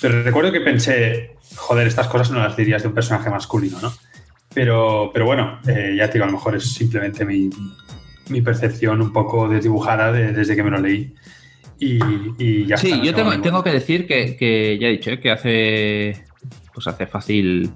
Pero 0.02 0.22
recuerdo 0.22 0.52
que 0.52 0.62
pensé, 0.62 1.38
joder, 1.56 1.88
estas 1.88 2.08
cosas 2.08 2.30
no 2.30 2.40
las 2.40 2.56
dirías 2.56 2.84
de 2.84 2.90
un 2.90 2.94
personaje 2.94 3.30
masculino, 3.30 3.80
¿no? 3.82 3.92
Pero, 4.54 5.10
pero 5.14 5.26
bueno, 5.26 5.60
eh, 5.68 5.96
ya 5.98 6.08
te 6.08 6.14
digo, 6.14 6.26
a 6.26 6.28
lo 6.28 6.34
mejor 6.34 6.56
es 6.56 6.74
simplemente 6.74 7.26
mi, 7.26 7.50
mi 8.30 8.42
percepción 8.42 9.02
un 9.02 9.12
poco 9.12 9.50
desdibujada 9.50 10.12
desde 10.12 10.56
que 10.56 10.64
me 10.64 10.70
lo 10.70 10.80
leí. 10.80 11.16
Y, 11.80 12.66
ya 12.66 12.78
Sí, 12.78 13.02
yo 13.04 13.14
tengo, 13.14 13.64
que 13.64 13.72
decir 13.72 14.08
que, 14.08 14.78
ya 14.80 14.88
he 14.88 14.92
dicho, 14.92 15.12
¿eh? 15.12 15.20
que 15.20 15.32
hace 15.32 16.24
pues 16.74 16.88
hace 16.88 17.08
fácil 17.08 17.72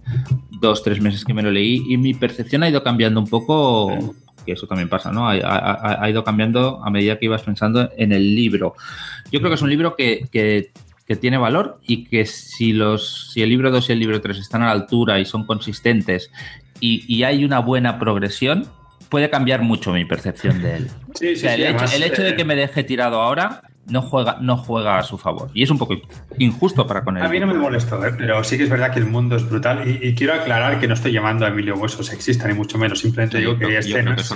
dos, 0.59 0.83
tres 0.83 0.99
meses 0.99 1.23
que 1.23 1.33
me 1.33 1.41
lo 1.41 1.51
leí 1.51 1.85
y 1.87 1.97
mi 1.97 2.13
percepción 2.13 2.63
ha 2.63 2.69
ido 2.69 2.83
cambiando 2.83 3.21
un 3.21 3.27
poco, 3.27 4.13
que 4.45 4.51
eso 4.51 4.67
también 4.67 4.89
pasa, 4.89 5.09
¿no? 5.09 5.29
Ha, 5.29 6.09
ido 6.09 6.25
cambiando 6.25 6.83
a 6.83 6.89
medida 6.89 7.17
que 7.17 7.25
ibas 7.25 7.43
pensando 7.43 7.89
en 7.95 8.11
el 8.11 8.35
libro. 8.35 8.75
Yo 9.31 9.39
creo 9.39 9.49
que 9.49 9.55
es 9.55 9.61
un 9.61 9.69
libro 9.69 9.95
que, 9.95 10.71
tiene 11.19 11.37
valor 11.37 11.79
y 11.87 12.03
que 12.03 12.25
si, 12.25 12.73
los, 12.73 13.31
si 13.31 13.41
el 13.41 13.49
libro 13.49 13.71
2 13.71 13.89
y 13.89 13.93
el 13.93 13.99
libro 13.99 14.21
3 14.21 14.37
están 14.37 14.61
a 14.61 14.65
la 14.65 14.73
altura 14.73 15.19
y 15.19 15.25
son 15.25 15.45
consistentes 15.45 16.29
y 16.81 17.23
hay 17.23 17.43
una 17.43 17.59
buena 17.59 17.97
progresión, 17.97 18.67
puede 19.09 19.29
cambiar 19.29 19.61
mucho 19.61 19.91
mi 19.91 20.05
percepción 20.05 20.61
de 20.61 20.77
él. 20.77 20.87
Sí, 21.15 21.35
sí, 21.35 21.47
el, 21.47 21.63
hecho, 22.03 22.21
de 22.21 22.29
eh, 22.29 22.35
que 22.35 22.45
me 22.45 22.55
deje 22.55 22.83
tirado 22.83 23.21
ahora 23.21 23.63
no 23.89 24.01
juega, 24.01 24.37
no 24.41 24.57
juega 24.57 24.97
a 24.97 25.03
su 25.03 25.17
favor. 25.17 25.49
Y 25.53 25.63
es 25.63 25.69
un 25.69 25.77
poco 25.77 25.95
injusto 26.37 26.85
para 26.87 27.03
con 27.03 27.17
él. 27.17 27.23
A 27.23 27.29
mí 27.29 27.39
no 27.39 27.47
me 27.47 27.53
molesto, 27.53 28.03
¿eh? 28.05 28.13
pero 28.17 28.43
sí 28.43 28.57
que 28.57 28.63
es 28.63 28.69
verdad 28.69 28.91
que 28.91 28.99
el 28.99 29.05
mundo 29.05 29.35
es 29.35 29.47
brutal. 29.47 29.87
Y, 29.87 30.15
quiero 30.15 30.33
aclarar 30.33 30.79
que 30.79 30.87
no 30.87 30.93
estoy 30.93 31.11
llamando 31.11 31.45
a 31.45 31.49
Emilio 31.49 31.75
Hueso 31.75 32.03
sexista, 32.03 32.47
ni 32.47 32.53
mucho 32.53 32.77
menos. 32.77 32.99
Simplemente 32.99 33.37
digo 33.37 33.57
que 33.57 33.65
hay 33.65 33.75
escenas. 33.75 34.35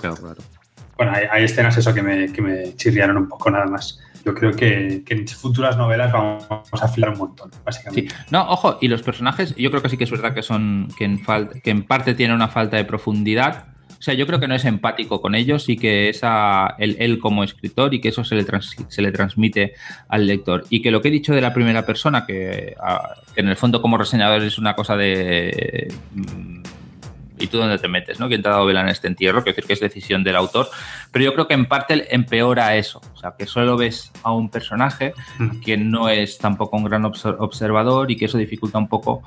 Bueno, 0.95 1.11
hay, 1.31 1.43
escenas 1.43 1.75
eso 1.77 1.93
que 1.93 2.03
me, 2.03 2.31
que 2.31 2.41
me 2.41 2.75
chirriaron 2.75 3.17
un 3.17 3.27
poco 3.27 3.49
nada 3.49 3.65
más 3.65 3.99
yo 4.25 4.33
creo 4.33 4.53
que, 4.53 5.03
en 5.05 5.27
futuras 5.27 5.77
novelas 5.77 6.11
vamos 6.11 6.45
a 6.49 6.85
afilar 6.85 7.11
un 7.11 7.17
montón, 7.17 7.51
básicamente. 7.65 8.13
No, 8.31 8.49
ojo, 8.49 8.77
y 8.79 8.87
los 8.87 9.01
personajes, 9.01 9.53
yo 9.55 9.69
creo 9.69 9.81
que 9.81 9.89
sí 9.89 9.97
que 9.97 10.05
es 10.05 10.11
verdad 10.11 10.33
que 10.33 10.43
son 10.43 10.87
que 10.97 11.03
en, 11.05 11.21
que 11.63 11.71
en 11.71 11.83
parte 11.83 12.13
tienen 12.13 12.35
una 12.35 12.47
falta 12.47 12.77
de 12.77 12.85
profundidad, 12.85 13.72
o 14.03 14.05
sea, 14.05 14.15
yo 14.15 14.27
creo 14.27 14.37
que 14.37 14.49
no 14.49 14.55
es 14.55 14.65
empático 14.65 15.21
con 15.21 15.33
ellos 15.33 15.69
y 15.69 15.77
que 15.77 16.09
es 16.09 16.21
él, 16.77 17.19
como 17.19 17.41
escritor 17.41 17.93
y 17.93 18.01
que 18.01 18.09
eso 18.09 18.25
se 18.25 18.35
le, 18.35 18.45
se 18.89 19.01
le 19.01 19.13
transmite 19.13 19.75
al 20.09 20.27
lector. 20.27 20.65
Y 20.69 20.81
que 20.81 20.91
lo 20.91 21.01
que 21.01 21.07
he 21.07 21.11
dicho 21.11 21.33
de 21.33 21.39
la 21.39 21.53
primera 21.53 21.85
persona, 21.85 22.25
que, 22.25 22.75
en 23.37 23.47
el 23.47 23.55
fondo 23.55 23.81
como 23.81 23.97
reseñador 23.97 24.43
es 24.43 24.57
una 24.57 24.75
cosa 24.75 24.97
de... 24.97 25.87
Mm, 26.15 26.63
¿Y 27.39 27.47
tú 27.47 27.59
dónde 27.59 27.77
te 27.77 27.87
metes? 27.87 28.19
¿no? 28.19 28.27
¿Quién 28.27 28.41
te 28.41 28.49
ha 28.49 28.51
dado 28.51 28.65
vela 28.65 28.81
en 28.81 28.89
este 28.89 29.07
entierro? 29.07 29.41
Quiero 29.41 29.55
decir 29.55 29.67
que 29.67 29.73
es 29.73 29.79
decisión 29.79 30.21
del 30.21 30.35
autor. 30.35 30.67
Pero 31.13 31.23
yo 31.23 31.33
creo 31.33 31.47
que 31.47 31.53
en 31.53 31.65
parte 31.65 32.13
empeora 32.13 32.75
eso. 32.75 33.01
O 33.13 33.17
sea, 33.17 33.35
que 33.37 33.45
solo 33.45 33.77
ves 33.77 34.11
a 34.21 34.33
un 34.33 34.49
personaje 34.49 35.13
que 35.63 35.77
no 35.77 36.09
es 36.09 36.39
tampoco 36.39 36.75
un 36.75 36.83
gran 36.83 37.05
observador 37.05 38.11
y 38.11 38.17
que 38.17 38.25
eso 38.25 38.37
dificulta 38.37 38.77
un 38.77 38.89
poco 38.89 39.23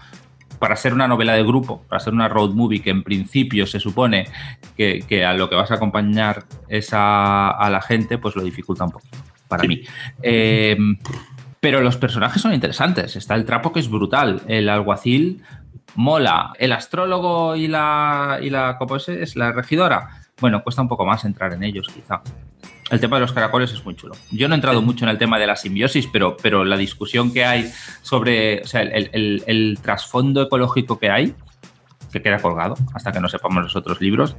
para 0.59 0.77
ser 0.77 0.95
una 0.95 1.09
novela 1.09 1.35
de 1.35 1.43
grupo, 1.43 1.83
para 1.89 2.01
ser 2.01 2.13
una 2.13 2.29
road 2.29 2.51
movie 2.51 2.83
que 2.83 2.91
en 2.91 3.03
principio 3.03 3.67
se 3.67 3.81
supone 3.81 4.27
que, 4.77 5.25
a 5.25 5.35
lo 5.35 5.49
que 5.49 5.57
vas 5.57 5.71
a 5.71 5.75
acompañar 5.75 6.45
es 6.69 6.91
a, 6.93 7.69
la 7.71 7.81
gente, 7.83 8.19
pues 8.19 8.37
lo 8.37 8.43
dificulta 8.43 8.85
un 8.85 8.91
poco 8.91 9.07
para 9.49 9.65
mí. 9.65 9.83
Eh, 10.23 10.77
pero 11.61 11.81
los 11.81 11.97
personajes 11.97 12.43
son 12.43 12.55
interesantes. 12.55 13.17
Está 13.17 13.35
el 13.35 13.45
trapo 13.45 13.73
que 13.73 13.81
es 13.81 13.89
brutal. 13.89 14.43
El 14.47 14.69
alguacil 14.69 15.43
mola. 15.95 16.53
El 16.59 16.73
astrólogo 16.73 17.57
y 17.57 17.67
la, 17.67 18.39
y 18.43 18.51
la 18.51 18.77
¿cómo 18.79 18.97
es? 18.97 19.09
es 19.09 19.37
la 19.37 19.53
regidora. 19.53 20.23
Bueno, 20.41 20.63
cuesta 20.63 20.83
un 20.83 20.89
poco 20.89 21.07
más 21.07 21.25
entrar 21.25 21.53
en 21.55 21.65
ellos, 21.65 21.89
quizá 21.89 22.23
el 22.91 23.01
tema 23.01 23.17
de 23.17 23.23
los 23.23 23.33
caracoles 23.33 23.73
es 23.73 23.85
muy 23.85 23.97
chulo. 23.97 24.15
Yo 24.31 24.49
no 24.49 24.55
he 24.55 24.57
entrado 24.57 24.81
mucho 24.83 25.05
en 25.05 25.11
el 25.11 25.19
tema 25.19 25.39
de 25.39 25.47
la 25.47 25.57
simbiosis, 25.57 26.07
pero, 26.07 26.37
pero 26.37 26.65
la 26.65 26.77
discusión 26.77 27.33
que 27.33 27.45
hay 27.45 27.71
sobre 28.03 28.63
o 28.63 28.67
sea, 28.67 28.83
el, 28.83 29.79
trasfondo 29.83 30.43
ecológico 30.43 30.99
que 30.99 31.11
hay, 31.11 31.35
que 32.13 32.23
queda 32.23 32.39
colgado 32.39 32.77
hasta 32.95 33.13
que 33.13 33.21
no 33.21 33.29
sepamos 33.29 33.63
los 33.63 33.77
otros 33.77 34.01
libros, 34.01 34.37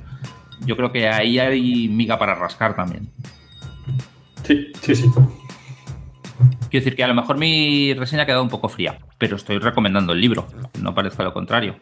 yo 0.65 0.75
creo 0.75 0.91
que 0.91 1.07
ahí 1.07 1.39
hay 1.39 1.88
miga 1.89 2.17
para 2.17 2.36
rascar 2.36 2.76
también. 2.76 3.09
Sí, 4.43 4.72
sí, 4.82 4.95
sí. 4.95 5.11
Quiero 6.69 6.84
decir 6.84 6.95
que 6.95 7.03
a 7.03 7.07
lo 7.07 7.15
mejor 7.15 7.38
mi 7.38 7.93
reseña 7.93 8.24
ha 8.24 8.26
quedado 8.26 8.43
un 8.43 8.49
poco 8.49 8.69
fría, 8.69 8.97
pero 9.17 9.36
estoy 9.36 9.57
recomendando 9.57 10.13
el 10.13 10.22
libro, 10.22 10.47
no 10.82 10.93
parezca 10.93 11.24
lo 11.24 11.34
contrario. 11.34 11.80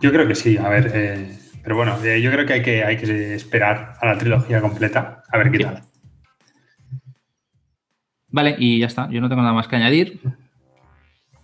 Yo 0.00 0.12
creo 0.12 0.26
que 0.26 0.34
sí, 0.34 0.56
a 0.56 0.68
ver, 0.68 0.90
eh, 0.94 1.38
pero 1.68 1.76
bueno, 1.76 2.02
eh, 2.02 2.18
yo 2.22 2.30
creo 2.30 2.46
que 2.46 2.54
hay, 2.54 2.62
que 2.62 2.82
hay 2.82 2.96
que 2.96 3.34
esperar 3.34 3.92
a 4.00 4.06
la 4.06 4.16
trilogía 4.16 4.58
completa 4.62 5.22
a 5.30 5.36
ver 5.36 5.50
qué 5.50 5.58
tal. 5.58 5.82
Vale, 8.28 8.56
y 8.58 8.78
ya 8.78 8.86
está. 8.86 9.06
Yo 9.10 9.20
no 9.20 9.28
tengo 9.28 9.42
nada 9.42 9.52
más 9.52 9.68
que 9.68 9.76
añadir. 9.76 10.18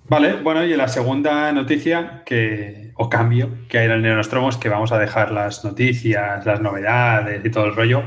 Vale, 0.04 0.36
bueno, 0.36 0.64
y 0.64 0.74
la 0.76 0.88
segunda 0.88 1.52
noticia 1.52 2.22
que, 2.24 2.92
o 2.94 3.10
cambio 3.10 3.50
que 3.68 3.76
hay 3.76 3.84
en 3.84 3.90
el 3.90 4.00
Neonostromos, 4.00 4.56
que 4.56 4.70
vamos 4.70 4.92
a 4.92 4.98
dejar 4.98 5.30
las 5.30 5.62
noticias, 5.62 6.46
las 6.46 6.58
novedades 6.58 7.44
y 7.44 7.50
todo 7.50 7.66
el 7.66 7.76
rollo, 7.76 8.04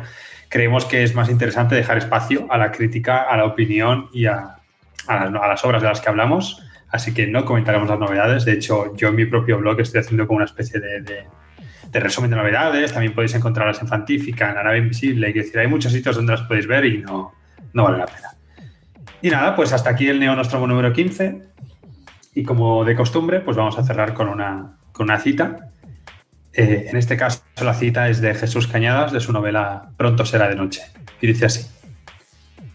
creemos 0.50 0.86
que 0.86 1.04
es 1.04 1.14
más 1.14 1.30
interesante 1.30 1.76
dejar 1.76 2.00
espacio 2.00 2.48
a 2.50 2.58
la 2.58 2.72
crítica, 2.72 3.30
a 3.30 3.38
la 3.38 3.46
opinión 3.46 4.10
y 4.12 4.26
a, 4.26 4.56
las, 5.08 5.64
obras 5.64 5.84
de 5.84 5.88
las 5.88 6.02
que 6.02 6.10
hablamos. 6.10 6.64
Así 6.90 7.14
que 7.14 7.28
no 7.28 7.46
comentaremos 7.46 7.88
las 7.88 8.00
novedades. 8.00 8.44
De 8.44 8.54
hecho, 8.54 8.96
yo 8.96 9.10
en 9.10 9.16
mi 9.18 9.26
propio 9.26 9.60
blog 9.60 9.80
estoy 9.82 10.00
haciendo 10.00 10.26
como 10.26 10.38
una 10.38 10.46
especie 10.46 10.80
de, 10.80 11.28
resumen 11.94 12.30
de 12.30 12.38
novedades. 12.38 12.94
También 12.94 13.14
podéis 13.14 13.36
encontrarlas 13.36 13.82
en 13.82 13.88
Fantífica, 13.88 14.50
en 14.50 14.68
la 14.68 14.78
invisible. 14.78 15.30
Es 15.30 15.36
decir, 15.36 15.60
hay 15.60 15.68
muchos 15.68 15.92
sitios 15.92 16.16
donde 16.16 16.34
las 16.34 16.42
podéis 16.42 16.68
ver 16.68 16.86
y 16.86 17.00
no, 17.00 17.34
no 17.74 17.84
vale 17.84 17.98
la 17.98 18.06
pena. 18.06 18.30
Y 19.22 19.30
nada, 19.30 19.56
pues 19.56 19.74
hasta 19.74 19.90
aquí 19.90 20.08
el 20.08 20.20
Neo 20.20 20.36
Nostromo 20.36 20.68
número 20.68 20.94
15. 20.94 21.42
Y 22.36 22.44
como 22.44 22.86
de 22.86 22.96
costumbre, 22.96 23.40
pues 23.40 23.58
vamos 23.58 23.78
a 23.80 23.84
cerrar 23.84 24.14
con 24.14 24.30
una, 24.30 24.78
con 24.92 25.06
una 25.06 25.20
cita 25.20 25.68
eh, 26.58 26.88
en 26.90 26.98
este 26.98 27.16
caso, 27.18 27.44
la 27.62 27.76
cita 27.76 28.10
es 28.10 28.20
de 28.20 28.34
Jesús 28.34 28.66
Cañadas, 28.66 29.12
de 29.12 29.20
su 29.20 29.32
novela 29.32 29.92
Pronto 29.96 30.26
será 30.26 30.50
de 30.50 30.56
noche. 30.56 30.82
Y 31.22 31.28
dice 31.28 31.46
así, 31.46 31.68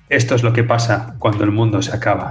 esto 0.09 0.37
es 0.37 0.45
lo 0.45 0.53
que 0.53 0.63
pasa 0.63 1.17
cuando 1.19 1.43
el 1.43 1.51
mundo 1.51 1.83
se 1.83 1.93
acaba. 1.93 2.31